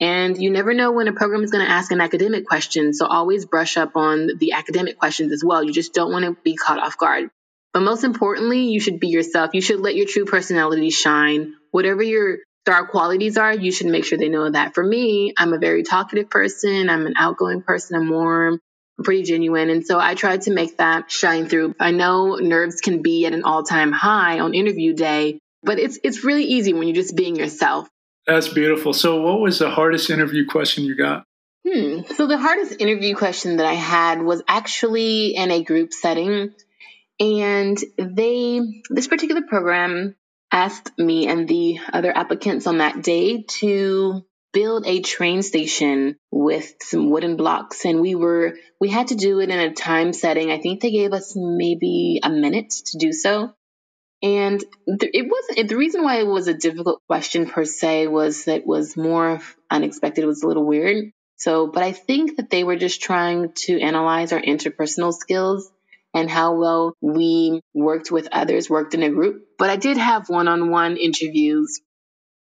And 0.01 0.41
you 0.41 0.49
never 0.49 0.73
know 0.73 0.91
when 0.91 1.07
a 1.07 1.13
program 1.13 1.43
is 1.43 1.51
going 1.51 1.65
to 1.65 1.71
ask 1.71 1.91
an 1.91 1.99
academic 1.99 2.45
question. 2.47 2.93
So 2.93 3.05
always 3.05 3.45
brush 3.45 3.75
up 3.75 3.95
on 3.95 4.29
the 4.37 4.53
academic 4.53 4.97
questions 4.97 5.33
as 5.33 5.43
well. 5.43 5.63
You 5.63 5.73
just 5.73 5.93
don't 5.93 6.11
want 6.11 6.25
to 6.25 6.37
be 6.43 6.55
caught 6.55 6.79
off 6.79 6.97
guard. 6.97 7.29
But 7.73 7.81
most 7.81 8.03
importantly, 8.03 8.69
you 8.69 8.79
should 8.79 8.99
be 8.99 9.09
yourself. 9.09 9.51
You 9.53 9.61
should 9.61 9.81
let 9.81 9.95
your 9.95 10.07
true 10.07 10.25
personality 10.25 10.89
shine. 10.89 11.53
Whatever 11.71 12.01
your 12.01 12.37
star 12.65 12.87
qualities 12.87 13.37
are, 13.37 13.53
you 13.53 13.71
should 13.71 13.87
make 13.87 14.05
sure 14.05 14.17
they 14.17 14.29
know 14.29 14.49
that. 14.49 14.73
For 14.73 14.83
me, 14.83 15.33
I'm 15.37 15.53
a 15.53 15.59
very 15.59 15.83
talkative 15.83 16.29
person. 16.29 16.89
I'm 16.89 17.05
an 17.05 17.13
outgoing 17.17 17.61
person. 17.61 17.97
I'm 17.97 18.09
warm. 18.09 18.59
I'm 18.97 19.03
pretty 19.03 19.23
genuine. 19.23 19.69
And 19.69 19.85
so 19.85 19.99
I 19.99 20.15
try 20.15 20.37
to 20.37 20.51
make 20.51 20.77
that 20.77 21.11
shine 21.11 21.47
through. 21.47 21.75
I 21.79 21.91
know 21.91 22.35
nerves 22.35 22.81
can 22.81 23.01
be 23.01 23.25
at 23.25 23.33
an 23.33 23.43
all 23.43 23.63
time 23.63 23.91
high 23.91 24.39
on 24.39 24.53
interview 24.53 24.93
day, 24.93 25.39
but 25.61 25.77
it's, 25.77 25.99
it's 26.03 26.23
really 26.23 26.45
easy 26.45 26.73
when 26.73 26.87
you're 26.87 26.95
just 26.95 27.15
being 27.15 27.35
yourself. 27.35 27.87
That's 28.29 28.47
beautiful. 28.47 28.93
So 28.93 29.21
what 29.21 29.41
was 29.41 29.59
the 29.59 29.69
hardest 29.69 30.09
interview 30.09 30.45
question 30.45 30.83
you 30.83 30.95
got? 30.95 31.23
Hmm. 31.67 32.01
So 32.15 32.27
the 32.27 32.37
hardest 32.37 32.79
interview 32.79 33.15
question 33.15 33.57
that 33.57 33.65
I 33.65 33.73
had 33.73 34.21
was 34.21 34.43
actually 34.47 35.35
in 35.35 35.49
a 35.51 35.63
group 35.63 35.93
setting. 35.93 36.53
And 37.19 37.77
they, 37.97 38.61
this 38.89 39.07
particular 39.07 39.41
program 39.41 40.15
asked 40.51 40.97
me 40.97 41.27
and 41.27 41.47
the 41.47 41.79
other 41.91 42.15
applicants 42.15 42.67
on 42.67 42.77
that 42.77 43.01
day 43.03 43.43
to 43.59 44.23
build 44.53 44.85
a 44.85 45.01
train 45.01 45.41
station 45.41 46.15
with 46.31 46.73
some 46.81 47.09
wooden 47.09 47.35
blocks 47.35 47.85
and 47.85 48.01
we 48.01 48.15
were 48.15 48.55
we 48.79 48.89
had 48.89 49.09
to 49.09 49.15
do 49.15 49.39
it 49.39 49.49
in 49.51 49.59
a 49.59 49.73
time 49.75 50.11
setting 50.11 50.49
i 50.49 50.57
think 50.57 50.81
they 50.81 50.89
gave 50.89 51.13
us 51.13 51.33
maybe 51.35 52.19
a 52.23 52.31
minute 52.31 52.71
to 52.71 52.97
do 52.97 53.13
so 53.13 53.53
and 54.21 54.63
it 54.87 55.27
wasn't 55.29 55.69
the 55.69 55.77
reason 55.77 56.03
why 56.03 56.19
it 56.19 56.27
was 56.27 56.47
a 56.47 56.53
difficult 56.53 57.01
question 57.07 57.47
per 57.47 57.65
se 57.65 58.07
was 58.07 58.45
that 58.45 58.57
it 58.57 58.67
was 58.67 58.97
more 58.97 59.39
unexpected 59.71 60.23
it 60.23 60.27
was 60.27 60.43
a 60.43 60.47
little 60.47 60.65
weird 60.65 61.11
so 61.37 61.67
but 61.67 61.83
i 61.83 61.91
think 61.91 62.37
that 62.37 62.49
they 62.49 62.63
were 62.63 62.75
just 62.75 63.01
trying 63.01 63.51
to 63.55 63.79
analyze 63.79 64.33
our 64.33 64.41
interpersonal 64.41 65.13
skills 65.13 65.71
and 66.13 66.29
how 66.29 66.55
well 66.55 66.93
we 67.01 67.61
worked 67.73 68.11
with 68.11 68.27
others, 68.31 68.69
worked 68.69 68.93
in 68.93 69.03
a 69.03 69.09
group. 69.09 69.45
But 69.57 69.69
I 69.69 69.75
did 69.75 69.97
have 69.97 70.29
one 70.29 70.47
on 70.47 70.71
one 70.71 70.97
interviews. 70.97 71.81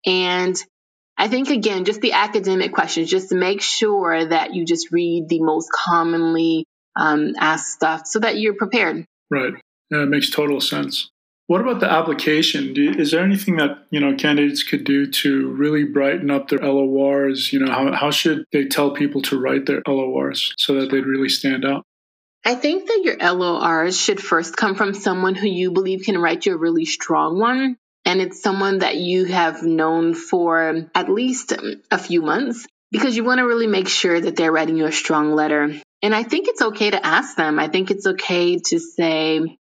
And 0.05 0.55
I 1.17 1.27
think, 1.27 1.49
again, 1.49 1.85
just 1.85 2.01
the 2.01 2.11
academic 2.11 2.73
questions, 2.73 3.09
just 3.09 3.29
to 3.29 3.35
make 3.35 3.61
sure 3.61 4.25
that 4.25 4.53
you 4.53 4.65
just 4.65 4.91
read 4.91 5.27
the 5.29 5.41
most 5.41 5.69
commonly 5.71 6.65
um, 6.95 7.33
asked 7.39 7.71
stuff 7.71 8.01
so 8.05 8.19
that 8.19 8.37
you're 8.37 8.55
prepared. 8.55 9.05
Right. 9.31 9.53
Yeah, 9.89 10.03
it 10.03 10.09
makes 10.09 10.29
total 10.29 10.61
sense. 10.61 11.09
What 11.47 11.61
about 11.61 11.79
the 11.79 11.91
application? 11.91 12.75
You, 12.75 12.91
is 12.91 13.11
there 13.11 13.23
anything 13.23 13.57
that 13.57 13.85
you 13.91 13.99
know 13.99 14.15
candidates 14.15 14.63
could 14.63 14.83
do 14.83 15.05
to 15.11 15.49
really 15.49 15.83
brighten 15.83 16.31
up 16.31 16.49
their 16.49 16.59
LORs? 16.59 17.53
You 17.53 17.59
know, 17.59 17.71
how, 17.71 17.91
how 17.93 18.11
should 18.11 18.45
they 18.51 18.65
tell 18.65 18.91
people 18.91 19.21
to 19.23 19.39
write 19.39 19.65
their 19.65 19.81
LORs 19.87 20.53
so 20.57 20.79
that 20.79 20.89
they'd 20.89 21.05
really 21.05 21.29
stand 21.29 21.65
out? 21.65 21.83
I 22.43 22.55
think 22.55 22.87
that 22.87 23.01
your 23.03 23.17
LORs 23.17 23.99
should 23.99 24.21
first 24.21 24.55
come 24.55 24.75
from 24.75 24.93
someone 24.93 25.35
who 25.35 25.47
you 25.47 25.71
believe 25.71 26.03
can 26.03 26.17
write 26.17 26.45
you 26.45 26.53
a 26.53 26.57
really 26.57 26.85
strong 26.85 27.39
one. 27.39 27.77
And 28.05 28.21
it's 28.21 28.41
someone 28.41 28.79
that 28.79 28.97
you 28.97 29.25
have 29.25 29.63
known 29.63 30.13
for 30.13 30.87
at 30.93 31.09
least 31.09 31.53
a 31.89 31.97
few 31.97 32.21
months 32.21 32.67
because 32.91 33.17
you 33.17 33.23
want 33.23 33.39
to 33.39 33.47
really 33.47 33.65
make 33.65 33.87
sure 33.87 34.21
that 34.21 34.35
they're 34.35 34.51
writing 34.51 34.77
you 34.77 34.85
a 34.85 34.91
strong 34.91 35.33
letter. 35.33 35.73
And 36.03 36.13
I 36.13 36.21
think 36.21 36.47
it's 36.47 36.61
okay 36.61 36.91
to 36.91 37.03
ask 37.03 37.35
them. 37.35 37.57
I 37.57 37.67
think 37.67 37.89
it's 37.89 38.05
okay 38.05 38.59
to 38.59 38.79
say, 38.79 39.57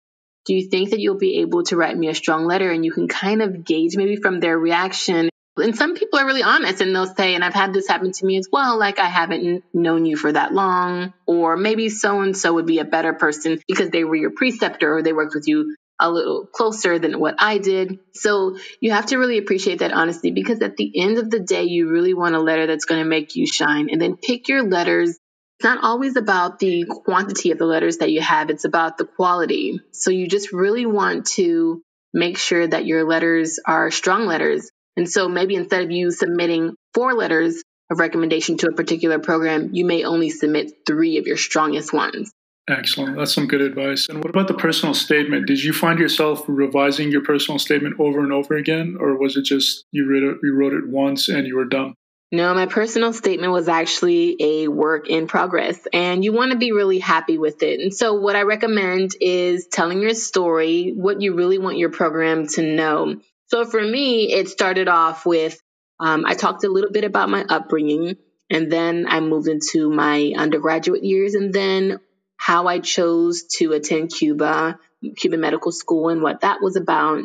do 0.45 0.55
you 0.55 0.69
think 0.69 0.91
that 0.91 1.01
you'll 1.01 1.19
be 1.19 1.41
able 1.41 1.63
to 1.65 1.77
write 1.77 1.97
me 1.97 2.09
a 2.09 2.15
strong 2.15 2.47
letter? 2.47 2.71
And 2.71 2.85
you 2.85 2.93
can 2.93 3.09
kind 3.09 3.43
of 3.43 3.65
gauge 3.65 3.97
maybe 3.97 4.17
from 4.17 4.41
their 4.41 4.59
reaction 4.59 5.29
and 5.57 5.77
some 5.77 5.95
people 5.95 6.19
are 6.19 6.25
really 6.25 6.43
honest 6.43 6.81
and 6.81 6.95
they'll 6.95 7.15
say, 7.15 7.35
and 7.35 7.45
I've 7.45 7.53
had 7.53 7.75
this 7.75 7.87
happen 7.87 8.13
to 8.13 8.27
me 8.27 8.39
as 8.39 8.49
well, 8.51 8.79
like 8.79 8.99
I 8.99 9.09
haven't 9.09 9.65
known 9.75 10.07
you 10.07 10.17
for 10.17 10.33
that 10.33 10.55
long, 10.55 11.13
or 11.27 11.57
maybe 11.57 11.91
so 11.91 12.21
and 12.23 12.37
so 12.37 12.55
would 12.55 12.67
be 12.67 12.79
a 12.79 12.85
better 12.85 13.13
person 13.13 13.61
because 13.69 13.91
they 13.91 14.05
were 14.05 14.17
your 14.17 14.31
preceptor 14.31 14.97
or 14.97 15.03
they 15.03 15.13
worked 15.13 15.35
with 15.35 15.47
you 15.47 15.77
a 16.01 16.11
little 16.11 16.47
closer 16.47 16.99
than 16.99 17.21
what 17.21 17.37
I 17.39 17.59
did. 17.59 17.99
So 18.15 18.57
you 18.81 18.93
have 18.93 19.07
to 19.07 19.19
really 19.19 19.39
appreciate 19.39 19.81
that 19.81 19.93
honesty 19.93 20.31
because 20.31 20.63
at 20.63 20.77
the 20.77 20.91
end 21.01 21.19
of 21.19 21.31
the 21.31 21.41
day, 21.41 21.65
you 21.65 21.91
really 21.91 22.15
want 22.15 22.35
a 22.35 22.41
letter 22.41 22.67
that's 22.67 22.87
going 22.87 23.03
to 23.03 23.09
make 23.09 23.37
you 23.37 23.47
shine. 23.47 23.89
And 23.91 24.01
then 24.01 24.17
pick 24.17 24.49
your 24.49 24.63
letters. 24.63 25.19
It's 25.63 25.69
not 25.69 25.85
always 25.85 26.17
about 26.17 26.59
the 26.59 26.87
quantity 26.89 27.53
of 27.53 27.59
the 27.59 27.67
letters 27.67 27.99
that 27.99 28.11
you 28.11 28.21
have, 28.21 28.51
it's 28.51 28.65
about 28.65 28.99
the 28.99 29.05
quality. 29.05 29.79
So 29.93 30.11
you 30.11 30.27
just 30.27 30.53
really 30.53 30.87
want 30.87 31.27
to 31.37 31.81
make 32.13 32.37
sure 32.37 32.67
that 32.67 32.85
your 32.85 33.05
letters 33.05 33.61
are 33.65 33.93
strong 33.93 34.27
letters 34.27 34.69
and 34.97 35.09
so 35.09 35.29
maybe 35.29 35.55
instead 35.55 35.85
of 35.85 35.93
you 35.93 36.11
submitting 36.11 36.75
four 36.95 37.15
letters 37.15 37.63
of 37.91 38.01
recommendation 38.01 38.57
to 38.59 38.71
a 38.71 38.73
particular 38.73 39.21
program, 39.21 39.71
you 39.73 39.85
may 39.85 40.03
only 40.03 40.31
submit 40.31 40.73
three 40.85 41.19
of 41.19 41.29
your 41.29 41.37
strongest 41.37 41.93
ones. 41.93 42.33
Excellent. 42.69 43.17
That's 43.17 43.33
some 43.33 43.47
good 43.47 43.61
advice. 43.61 44.09
And 44.09 44.19
what 44.19 44.31
about 44.31 44.49
the 44.49 44.55
personal 44.55 44.95
statement? 44.95 45.47
Did 45.47 45.63
you 45.63 45.73
find 45.73 45.99
yourself 45.99 46.45
revising 46.49 47.13
your 47.13 47.23
personal 47.23 47.59
statement 47.59 48.01
over 48.01 48.21
and 48.21 48.33
over 48.33 48.57
again, 48.57 48.97
or 48.99 49.17
was 49.17 49.37
it 49.37 49.45
just 49.45 49.85
you 49.93 50.09
wrote 50.11 50.23
it, 50.23 50.39
you 50.43 50.55
wrote 50.55 50.73
it 50.73 50.89
once 50.89 51.29
and 51.29 51.47
you 51.47 51.57
were 51.57 51.65
done? 51.65 51.95
No, 52.35 52.55
my 52.55 52.65
personal 52.65 53.13
statement 53.13 53.53
was 53.53 53.69
actually 53.69 54.37
a 54.41 54.69
work 54.69 55.11
in 55.11 55.27
progress, 55.27 55.79
and 55.93 56.25
you 56.25 56.33
want 56.33 56.53
to 56.53 56.57
be 56.57 56.73
really 56.73 56.99
happy 56.99 57.37
with 57.37 57.63
it. 57.63 57.79
And 57.81 57.93
so, 57.93 58.15
what 58.15 58.37
I 58.37 58.43
recommend 58.43 59.11
is 59.21 59.67
telling 59.67 60.01
your 60.01 60.15
story, 60.15 60.95
what 60.97 61.21
you 61.21 61.37
really 61.37 61.59
want 61.59 61.77
your 61.77 61.91
program 61.91 62.47
to 62.55 62.63
know. 62.63 63.17
So, 63.49 63.67
for 63.67 63.83
me, 63.83 64.33
it 64.33 64.49
started 64.49 64.89
off 64.89 65.27
with 65.27 65.61
um, 66.01 66.25
I 66.27 66.33
talked 66.33 66.65
a 66.65 66.71
little 66.71 66.91
bit 66.91 67.05
about 67.05 67.29
my 67.29 67.45
upbringing, 67.47 68.17
and 68.49 68.73
then 68.73 69.05
I 69.07 69.21
moved 69.21 69.47
into 69.47 69.91
my 69.91 70.33
undergraduate 70.35 71.05
years, 71.05 71.35
and 71.35 71.53
then 71.53 72.01
how 72.39 72.67
I 72.67 72.79
chose 72.79 73.43
to 73.59 73.73
attend 73.73 74.11
Cuba, 74.11 74.79
Cuban 75.19 75.41
medical 75.41 75.71
school, 75.71 76.09
and 76.09 76.23
what 76.23 76.41
that 76.41 76.63
was 76.63 76.77
about. 76.77 77.25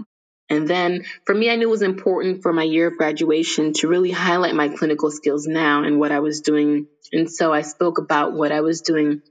And 0.49 0.67
then 0.67 1.03
for 1.25 1.35
me, 1.35 1.49
I 1.49 1.55
knew 1.55 1.67
it 1.67 1.71
was 1.71 1.81
important 1.81 2.41
for 2.41 2.53
my 2.53 2.63
year 2.63 2.87
of 2.87 2.97
graduation 2.97 3.73
to 3.73 3.87
really 3.87 4.11
highlight 4.11 4.55
my 4.55 4.69
clinical 4.69 5.11
skills 5.11 5.45
now 5.45 5.83
and 5.83 5.99
what 5.99 6.11
I 6.11 6.19
was 6.19 6.41
doing. 6.41 6.87
And 7.11 7.29
so 7.29 7.51
I 7.51 7.61
spoke 7.61 7.97
about 7.97 8.33
what 8.33 8.51
I 8.51 8.61
was 8.61 8.81
doing 8.81 9.21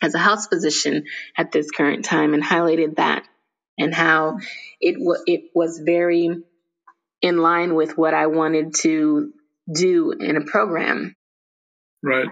as 0.00 0.14
a 0.14 0.18
house 0.18 0.46
physician 0.46 1.04
at 1.36 1.52
this 1.52 1.70
current 1.70 2.04
time 2.04 2.34
and 2.34 2.42
highlighted 2.42 2.96
that 2.96 3.24
and 3.78 3.92
how 3.92 4.38
it, 4.80 4.94
w- 4.94 5.22
it 5.26 5.50
was 5.54 5.80
very 5.84 6.30
in 7.20 7.38
line 7.38 7.74
with 7.74 7.98
what 7.98 8.14
I 8.14 8.28
wanted 8.28 8.74
to 8.80 9.32
do 9.72 10.12
in 10.12 10.36
a 10.36 10.44
program. 10.44 11.14
Right. 12.02 12.28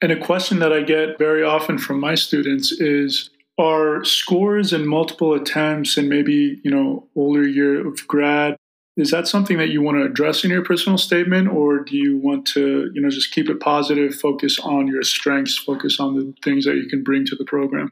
And 0.00 0.10
a 0.10 0.18
question 0.18 0.58
that 0.60 0.72
I 0.72 0.82
get 0.82 1.18
very 1.18 1.44
often 1.44 1.78
from 1.78 2.00
my 2.00 2.16
students 2.16 2.72
is 2.72 3.30
are 3.62 4.04
scores 4.04 4.72
and 4.72 4.86
multiple 4.86 5.34
attempts 5.34 5.96
and 5.96 6.08
maybe 6.08 6.60
you 6.64 6.70
know 6.70 7.08
older 7.14 7.46
year 7.46 7.86
of 7.86 8.06
grad 8.08 8.56
is 8.96 9.10
that 9.10 9.26
something 9.26 9.56
that 9.56 9.70
you 9.70 9.80
want 9.80 9.96
to 9.96 10.04
address 10.04 10.44
in 10.44 10.50
your 10.50 10.64
personal 10.64 10.98
statement 10.98 11.48
or 11.48 11.78
do 11.78 11.96
you 11.96 12.18
want 12.18 12.46
to 12.46 12.90
you 12.92 13.00
know 13.00 13.08
just 13.08 13.32
keep 13.32 13.48
it 13.48 13.60
positive 13.60 14.14
focus 14.14 14.58
on 14.58 14.86
your 14.88 15.02
strengths 15.02 15.56
focus 15.56 16.00
on 16.00 16.16
the 16.16 16.34
things 16.42 16.64
that 16.64 16.74
you 16.74 16.88
can 16.88 17.02
bring 17.02 17.24
to 17.24 17.36
the 17.36 17.44
program? 17.44 17.90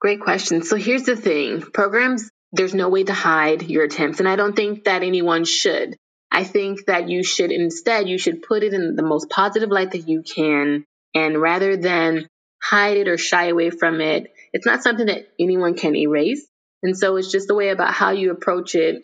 Great 0.00 0.20
question. 0.20 0.62
So 0.62 0.76
here's 0.76 1.04
the 1.04 1.16
thing. 1.16 1.62
Programs 1.62 2.28
there's 2.52 2.74
no 2.74 2.88
way 2.88 3.02
to 3.02 3.12
hide 3.12 3.68
your 3.68 3.82
attempts 3.82 4.20
and 4.20 4.28
i 4.28 4.36
don't 4.36 4.54
think 4.54 4.84
that 4.84 5.02
anyone 5.02 5.44
should. 5.44 5.96
I 6.30 6.42
think 6.42 6.86
that 6.86 7.08
you 7.08 7.22
should 7.22 7.52
instead 7.52 8.08
you 8.08 8.18
should 8.18 8.42
put 8.42 8.64
it 8.64 8.74
in 8.74 8.96
the 8.96 9.04
most 9.04 9.30
positive 9.30 9.70
light 9.70 9.92
that 9.92 10.08
you 10.08 10.22
can 10.22 10.84
and 11.14 11.40
rather 11.40 11.76
than 11.76 12.26
hide 12.60 12.96
it 12.96 13.08
or 13.08 13.16
shy 13.16 13.46
away 13.46 13.70
from 13.70 14.00
it 14.00 14.33
it's 14.54 14.64
not 14.64 14.82
something 14.82 15.06
that 15.06 15.26
anyone 15.38 15.74
can 15.74 15.94
erase. 15.96 16.46
And 16.82 16.96
so 16.96 17.16
it's 17.16 17.30
just 17.30 17.50
a 17.50 17.54
way 17.54 17.70
about 17.70 17.92
how 17.92 18.12
you 18.12 18.30
approach 18.30 18.74
it 18.74 19.02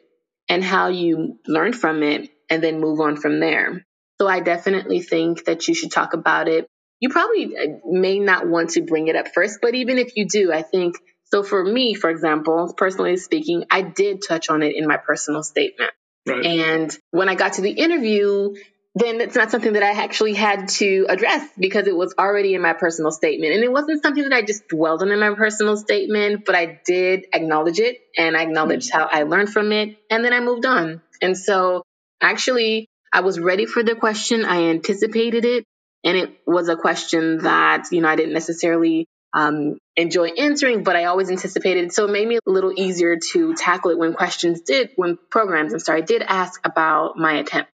and 0.48 0.64
how 0.64 0.88
you 0.88 1.38
learn 1.46 1.72
from 1.72 2.02
it 2.02 2.30
and 2.48 2.62
then 2.62 2.80
move 2.80 3.00
on 3.00 3.16
from 3.16 3.40
there. 3.40 3.84
So 4.20 4.28
I 4.28 4.40
definitely 4.40 5.00
think 5.00 5.44
that 5.46 5.66
you 5.66 5.74
should 5.74 5.90
talk 5.90 6.14
about 6.14 6.48
it. 6.48 6.66
You 7.00 7.08
probably 7.08 7.56
uh, 7.56 7.78
may 7.84 8.18
not 8.18 8.46
want 8.46 8.70
to 8.70 8.82
bring 8.82 9.08
it 9.08 9.16
up 9.16 9.28
first, 9.34 9.58
but 9.60 9.74
even 9.74 9.98
if 9.98 10.16
you 10.16 10.26
do, 10.28 10.52
I 10.52 10.62
think 10.62 10.96
so. 11.24 11.42
For 11.42 11.64
me, 11.64 11.94
for 11.94 12.10
example, 12.10 12.74
personally 12.76 13.16
speaking, 13.16 13.64
I 13.70 13.82
did 13.82 14.20
touch 14.26 14.50
on 14.50 14.62
it 14.62 14.76
in 14.76 14.86
my 14.86 14.98
personal 14.98 15.42
statement. 15.42 15.90
Right. 16.28 16.44
And 16.44 16.96
when 17.10 17.30
I 17.30 17.34
got 17.34 17.54
to 17.54 17.62
the 17.62 17.70
interview, 17.70 18.54
then 18.94 19.20
it's 19.20 19.36
not 19.36 19.50
something 19.50 19.74
that 19.74 19.84
I 19.84 20.02
actually 20.02 20.34
had 20.34 20.68
to 20.68 21.06
address 21.08 21.48
because 21.56 21.86
it 21.86 21.96
was 21.96 22.14
already 22.18 22.54
in 22.54 22.62
my 22.62 22.72
personal 22.72 23.12
statement. 23.12 23.54
And 23.54 23.62
it 23.62 23.70
wasn't 23.70 24.02
something 24.02 24.24
that 24.24 24.32
I 24.32 24.42
just 24.42 24.66
dwelled 24.68 25.02
on 25.02 25.12
in 25.12 25.20
my 25.20 25.34
personal 25.34 25.76
statement, 25.76 26.44
but 26.44 26.56
I 26.56 26.80
did 26.84 27.26
acknowledge 27.32 27.78
it 27.78 27.98
and 28.18 28.36
I 28.36 28.42
acknowledged 28.42 28.90
how 28.92 29.08
I 29.10 29.22
learned 29.22 29.50
from 29.50 29.70
it. 29.70 29.96
And 30.10 30.24
then 30.24 30.32
I 30.32 30.40
moved 30.40 30.66
on. 30.66 31.02
And 31.22 31.38
so 31.38 31.84
actually, 32.20 32.88
I 33.12 33.20
was 33.20 33.38
ready 33.38 33.66
for 33.66 33.82
the 33.84 33.94
question. 33.94 34.44
I 34.44 34.70
anticipated 34.70 35.44
it. 35.44 35.64
And 36.02 36.16
it 36.16 36.40
was 36.46 36.68
a 36.68 36.76
question 36.76 37.38
that, 37.38 37.92
you 37.92 38.00
know, 38.00 38.08
I 38.08 38.16
didn't 38.16 38.32
necessarily 38.32 39.06
um, 39.32 39.78
enjoy 39.96 40.30
answering, 40.30 40.82
but 40.82 40.96
I 40.96 41.04
always 41.04 41.30
anticipated. 41.30 41.92
So 41.92 42.06
it 42.06 42.10
made 42.10 42.26
me 42.26 42.38
a 42.44 42.50
little 42.50 42.72
easier 42.74 43.18
to 43.32 43.54
tackle 43.54 43.92
it 43.92 43.98
when 43.98 44.14
questions 44.14 44.62
did, 44.62 44.90
when 44.96 45.18
programs, 45.30 45.72
I'm 45.72 45.78
sorry, 45.78 46.02
did 46.02 46.22
ask 46.22 46.60
about 46.66 47.16
my 47.16 47.34
attempt. 47.34 47.70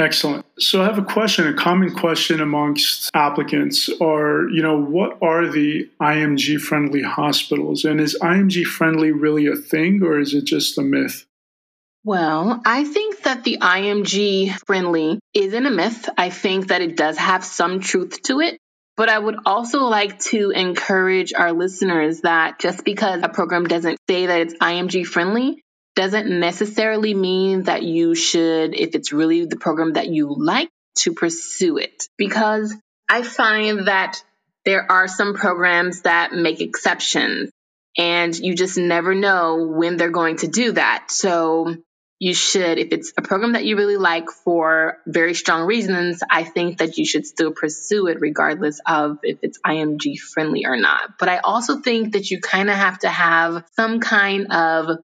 Excellent. 0.00 0.46
So 0.58 0.80
I 0.80 0.86
have 0.86 0.98
a 0.98 1.04
question, 1.04 1.46
a 1.46 1.52
common 1.52 1.94
question 1.94 2.40
amongst 2.40 3.10
applicants 3.12 3.90
are, 4.00 4.48
you 4.48 4.62
know, 4.62 4.80
what 4.80 5.18
are 5.20 5.46
the 5.46 5.90
IMG 6.00 6.58
friendly 6.58 7.02
hospitals? 7.02 7.84
And 7.84 8.00
is 8.00 8.18
IMG 8.20 8.64
friendly 8.64 9.12
really 9.12 9.46
a 9.46 9.56
thing 9.56 10.02
or 10.02 10.18
is 10.18 10.32
it 10.32 10.46
just 10.46 10.78
a 10.78 10.82
myth? 10.82 11.26
Well, 12.02 12.62
I 12.64 12.84
think 12.84 13.24
that 13.24 13.44
the 13.44 13.58
IMG 13.60 14.58
friendly 14.66 15.20
isn't 15.34 15.66
a 15.66 15.70
myth. 15.70 16.08
I 16.16 16.30
think 16.30 16.68
that 16.68 16.80
it 16.80 16.96
does 16.96 17.18
have 17.18 17.44
some 17.44 17.80
truth 17.80 18.22
to 18.22 18.40
it. 18.40 18.58
But 18.96 19.10
I 19.10 19.18
would 19.18 19.36
also 19.44 19.84
like 19.84 20.18
to 20.30 20.50
encourage 20.50 21.34
our 21.34 21.52
listeners 21.52 22.22
that 22.22 22.58
just 22.58 22.84
because 22.84 23.20
a 23.22 23.28
program 23.28 23.64
doesn't 23.64 23.98
say 24.08 24.26
that 24.26 24.40
it's 24.40 24.54
IMG 24.54 25.06
friendly 25.06 25.62
doesn't 25.96 26.28
necessarily 26.28 27.14
mean 27.14 27.64
that 27.64 27.82
you 27.82 28.14
should, 28.14 28.74
if 28.74 28.94
it's 28.94 29.12
really 29.12 29.46
the 29.46 29.56
program 29.56 29.94
that 29.94 30.08
you 30.08 30.34
like, 30.36 30.70
to 30.98 31.12
pursue 31.12 31.78
it. 31.78 32.08
Because 32.16 32.74
I 33.08 33.22
find 33.22 33.88
that 33.88 34.22
there 34.64 34.90
are 34.90 35.08
some 35.08 35.34
programs 35.34 36.02
that 36.02 36.32
make 36.32 36.60
exceptions 36.60 37.50
and 37.96 38.36
you 38.36 38.54
just 38.54 38.78
never 38.78 39.14
know 39.14 39.66
when 39.66 39.96
they're 39.96 40.10
going 40.10 40.36
to 40.38 40.48
do 40.48 40.72
that. 40.72 41.06
So 41.10 41.76
you 42.18 42.34
should, 42.34 42.78
if 42.78 42.92
it's 42.92 43.12
a 43.16 43.22
program 43.22 43.54
that 43.54 43.64
you 43.64 43.76
really 43.76 43.96
like 43.96 44.30
for 44.30 44.98
very 45.06 45.34
strong 45.34 45.66
reasons, 45.66 46.22
I 46.30 46.44
think 46.44 46.78
that 46.78 46.98
you 46.98 47.06
should 47.06 47.26
still 47.26 47.50
pursue 47.50 48.06
it 48.08 48.20
regardless 48.20 48.78
of 48.86 49.18
if 49.22 49.38
it's 49.42 49.58
IMG 49.66 50.18
friendly 50.18 50.66
or 50.66 50.76
not. 50.76 51.18
But 51.18 51.30
I 51.30 51.38
also 51.38 51.80
think 51.80 52.12
that 52.12 52.30
you 52.30 52.40
kind 52.40 52.68
of 52.68 52.76
have 52.76 52.98
to 53.00 53.08
have 53.08 53.64
some 53.74 54.00
kind 54.00 54.52
of 54.52 54.98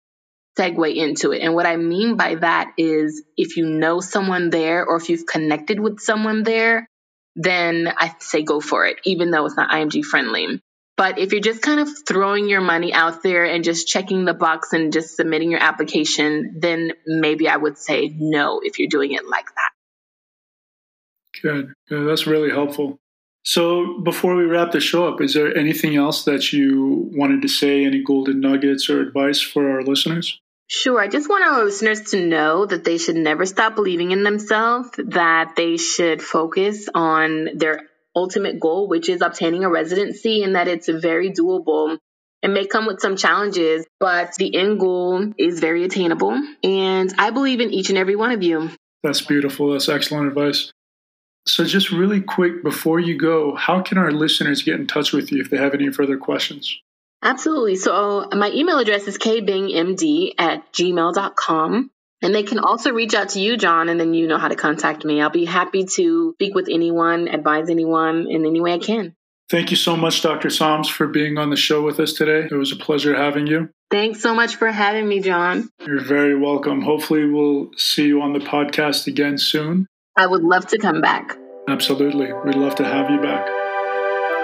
segue 0.58 0.94
into 0.94 1.32
it. 1.32 1.42
And 1.42 1.54
what 1.54 1.66
I 1.66 1.76
mean 1.76 2.16
by 2.16 2.36
that 2.36 2.72
is 2.76 3.22
if 3.36 3.56
you 3.56 3.66
know 3.66 4.00
someone 4.00 4.50
there 4.50 4.84
or 4.84 4.96
if 4.96 5.08
you've 5.08 5.26
connected 5.26 5.78
with 5.78 6.00
someone 6.00 6.42
there, 6.42 6.88
then 7.34 7.92
I 7.96 8.14
say 8.20 8.42
go 8.42 8.60
for 8.60 8.86
it, 8.86 8.98
even 9.04 9.30
though 9.30 9.44
it's 9.44 9.56
not 9.56 9.70
IMG 9.70 10.04
friendly. 10.04 10.60
But 10.96 11.18
if 11.18 11.32
you're 11.32 11.42
just 11.42 11.60
kind 11.60 11.80
of 11.80 11.88
throwing 12.08 12.48
your 12.48 12.62
money 12.62 12.94
out 12.94 13.22
there 13.22 13.44
and 13.44 13.62
just 13.62 13.86
checking 13.86 14.24
the 14.24 14.32
box 14.32 14.72
and 14.72 14.94
just 14.94 15.14
submitting 15.14 15.50
your 15.50 15.62
application, 15.62 16.56
then 16.58 16.92
maybe 17.06 17.48
I 17.48 17.56
would 17.56 17.76
say 17.76 18.14
no 18.16 18.60
if 18.62 18.78
you're 18.78 18.88
doing 18.88 19.12
it 19.12 19.28
like 19.28 19.46
that. 19.46 19.70
Good. 21.42 21.74
Good. 21.90 22.08
That's 22.08 22.26
really 22.26 22.50
helpful. 22.50 22.98
So 23.42 24.00
before 24.00 24.34
we 24.34 24.44
wrap 24.44 24.72
the 24.72 24.80
show 24.80 25.06
up, 25.06 25.20
is 25.20 25.34
there 25.34 25.54
anything 25.56 25.96
else 25.96 26.24
that 26.24 26.52
you 26.52 27.10
wanted 27.14 27.42
to 27.42 27.48
say, 27.48 27.84
any 27.84 28.02
golden 28.02 28.40
nuggets 28.40 28.88
or 28.88 29.02
advice 29.02 29.40
for 29.40 29.70
our 29.70 29.82
listeners? 29.82 30.40
Sure. 30.68 31.00
I 31.00 31.08
just 31.08 31.28
want 31.28 31.44
our 31.44 31.64
listeners 31.64 32.10
to 32.10 32.26
know 32.26 32.66
that 32.66 32.82
they 32.82 32.98
should 32.98 33.16
never 33.16 33.46
stop 33.46 33.76
believing 33.76 34.10
in 34.10 34.24
themselves, 34.24 34.90
that 34.96 35.54
they 35.56 35.76
should 35.76 36.20
focus 36.20 36.88
on 36.92 37.50
their 37.54 37.82
ultimate 38.16 38.58
goal, 38.58 38.88
which 38.88 39.08
is 39.08 39.20
obtaining 39.20 39.62
a 39.62 39.70
residency, 39.70 40.42
and 40.42 40.56
that 40.56 40.66
it's 40.66 40.88
very 40.88 41.30
doable. 41.30 41.98
It 42.42 42.48
may 42.48 42.66
come 42.66 42.86
with 42.86 43.00
some 43.00 43.16
challenges, 43.16 43.86
but 44.00 44.34
the 44.36 44.56
end 44.56 44.80
goal 44.80 45.32
is 45.38 45.60
very 45.60 45.84
attainable. 45.84 46.40
And 46.62 47.14
I 47.18 47.30
believe 47.30 47.60
in 47.60 47.72
each 47.72 47.90
and 47.90 47.98
every 47.98 48.16
one 48.16 48.32
of 48.32 48.42
you. 48.42 48.70
That's 49.02 49.20
beautiful. 49.20 49.72
That's 49.72 49.88
excellent 49.88 50.28
advice. 50.28 50.72
So, 51.46 51.64
just 51.64 51.92
really 51.92 52.20
quick 52.20 52.64
before 52.64 52.98
you 52.98 53.16
go, 53.16 53.54
how 53.54 53.80
can 53.80 53.98
our 53.98 54.10
listeners 54.10 54.62
get 54.62 54.80
in 54.80 54.88
touch 54.88 55.12
with 55.12 55.30
you 55.30 55.40
if 55.40 55.48
they 55.48 55.58
have 55.58 55.74
any 55.74 55.92
further 55.92 56.16
questions? 56.16 56.76
Absolutely. 57.22 57.76
So 57.76 58.28
uh, 58.30 58.36
my 58.36 58.50
email 58.50 58.78
address 58.78 59.06
is 59.08 59.18
kbingmd 59.18 60.34
at 60.38 60.72
gmail.com. 60.72 61.90
And 62.22 62.34
they 62.34 62.44
can 62.44 62.58
also 62.58 62.92
reach 62.92 63.14
out 63.14 63.30
to 63.30 63.40
you, 63.40 63.56
John, 63.58 63.88
and 63.88 64.00
then 64.00 64.14
you 64.14 64.26
know 64.26 64.38
how 64.38 64.48
to 64.48 64.56
contact 64.56 65.04
me. 65.04 65.20
I'll 65.20 65.28
be 65.30 65.44
happy 65.44 65.84
to 65.96 66.32
speak 66.34 66.54
with 66.54 66.68
anyone, 66.70 67.28
advise 67.28 67.68
anyone 67.68 68.26
in 68.30 68.46
any 68.46 68.60
way 68.60 68.72
I 68.74 68.78
can. 68.78 69.14
Thank 69.48 69.70
you 69.70 69.76
so 69.76 69.96
much, 69.96 70.22
Dr. 70.22 70.50
Psalms, 70.50 70.88
for 70.88 71.06
being 71.06 71.38
on 71.38 71.50
the 71.50 71.56
show 71.56 71.82
with 71.82 72.00
us 72.00 72.14
today. 72.14 72.48
It 72.50 72.54
was 72.54 72.72
a 72.72 72.76
pleasure 72.76 73.14
having 73.14 73.46
you. 73.46 73.68
Thanks 73.90 74.20
so 74.20 74.34
much 74.34 74.56
for 74.56 74.68
having 74.68 75.06
me, 75.06 75.20
John. 75.20 75.68
You're 75.86 76.00
very 76.00 76.36
welcome. 76.36 76.82
Hopefully, 76.82 77.26
we'll 77.26 77.70
see 77.76 78.06
you 78.06 78.22
on 78.22 78.32
the 78.32 78.40
podcast 78.40 79.06
again 79.06 79.38
soon. 79.38 79.86
I 80.16 80.26
would 80.26 80.42
love 80.42 80.66
to 80.68 80.78
come 80.78 81.00
back. 81.00 81.36
Absolutely. 81.68 82.32
We'd 82.32 82.56
love 82.56 82.74
to 82.76 82.84
have 82.84 83.10
you 83.10 83.20
back. 83.20 83.65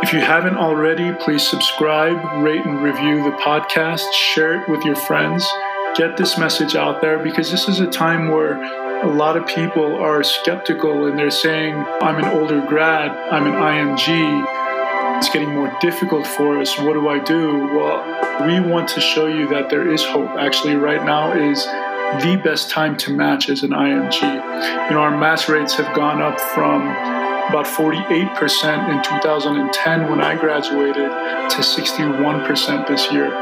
If 0.03 0.13
you 0.13 0.21
haven't 0.21 0.57
already, 0.57 1.13
please 1.13 1.47
subscribe, 1.49 2.43
rate, 2.43 2.67
and 2.67 2.83
review 2.83 3.23
the 3.23 3.37
podcast, 3.37 4.13
share 4.13 4.61
it 4.61 4.69
with 4.69 4.85
your 4.85 4.97
friends, 4.97 5.49
get 5.95 6.17
this 6.17 6.37
message 6.37 6.75
out 6.75 7.01
there 7.01 7.21
because 7.21 7.53
this 7.53 7.69
is 7.69 7.79
a 7.79 7.87
time 7.87 8.29
where 8.29 8.61
a 9.05 9.07
lot 9.07 9.37
of 9.37 9.47
people 9.47 9.95
are 9.97 10.25
skeptical 10.25 11.07
and 11.07 11.17
they're 11.17 11.31
saying, 11.31 11.75
I'm 12.03 12.19
an 12.19 12.25
older 12.37 12.67
grad, 12.67 13.13
I'm 13.33 13.47
an 13.47 13.53
IMG, 13.53 15.19
it's 15.19 15.29
getting 15.29 15.55
more 15.55 15.73
difficult 15.81 16.27
for 16.27 16.59
us. 16.59 16.77
What 16.79 16.95
do 16.95 17.09
I 17.09 17.21
do? 17.21 17.69
Well, 17.69 18.45
we 18.45 18.59
want 18.59 18.89
to 18.91 19.01
show 19.01 19.29
you 19.29 19.47
that 19.51 19.71
there 19.71 19.89
is 19.89 20.05
hope. 20.05 20.31
Actually, 20.31 20.75
right 20.75 21.05
now 21.05 21.33
is 21.33 21.65
the 21.65 22.41
best 22.43 22.71
time 22.71 22.97
to 22.97 23.13
match 23.13 23.49
as 23.49 23.63
an 23.63 23.71
IMG. 23.71 24.21
You 24.21 24.95
know, 24.97 25.01
our 25.01 25.17
match 25.17 25.49
rates 25.49 25.75
have 25.75 25.95
gone 25.95 26.21
up 26.21 26.41
from 26.41 27.22
about 27.49 27.67
48% 27.67 28.89
in 28.91 29.03
2010 29.03 30.11
when 30.11 30.21
I 30.21 30.37
graduated 30.39 31.11
to 31.51 31.57
61% 31.59 32.87
this 32.87 33.13
year. 33.13 33.33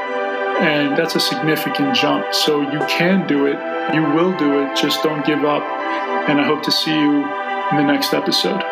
And 0.61 0.97
that's 0.97 1.15
a 1.15 1.21
significant 1.21 1.95
jump. 1.95 2.35
So 2.35 2.61
you 2.61 2.81
can 2.87 3.27
do 3.27 3.47
it. 3.47 3.59
You 3.95 4.03
will 4.03 4.37
do 4.37 4.63
it. 4.63 4.77
Just 4.77 5.03
don't 5.03 5.25
give 5.25 5.45
up. 5.45 5.63
And 6.29 6.41
I 6.41 6.45
hope 6.45 6.63
to 6.65 6.73
see 6.73 6.93
you 6.93 7.25
in 7.71 7.77
the 7.77 7.85
next 7.85 8.13
episode. 8.13 8.63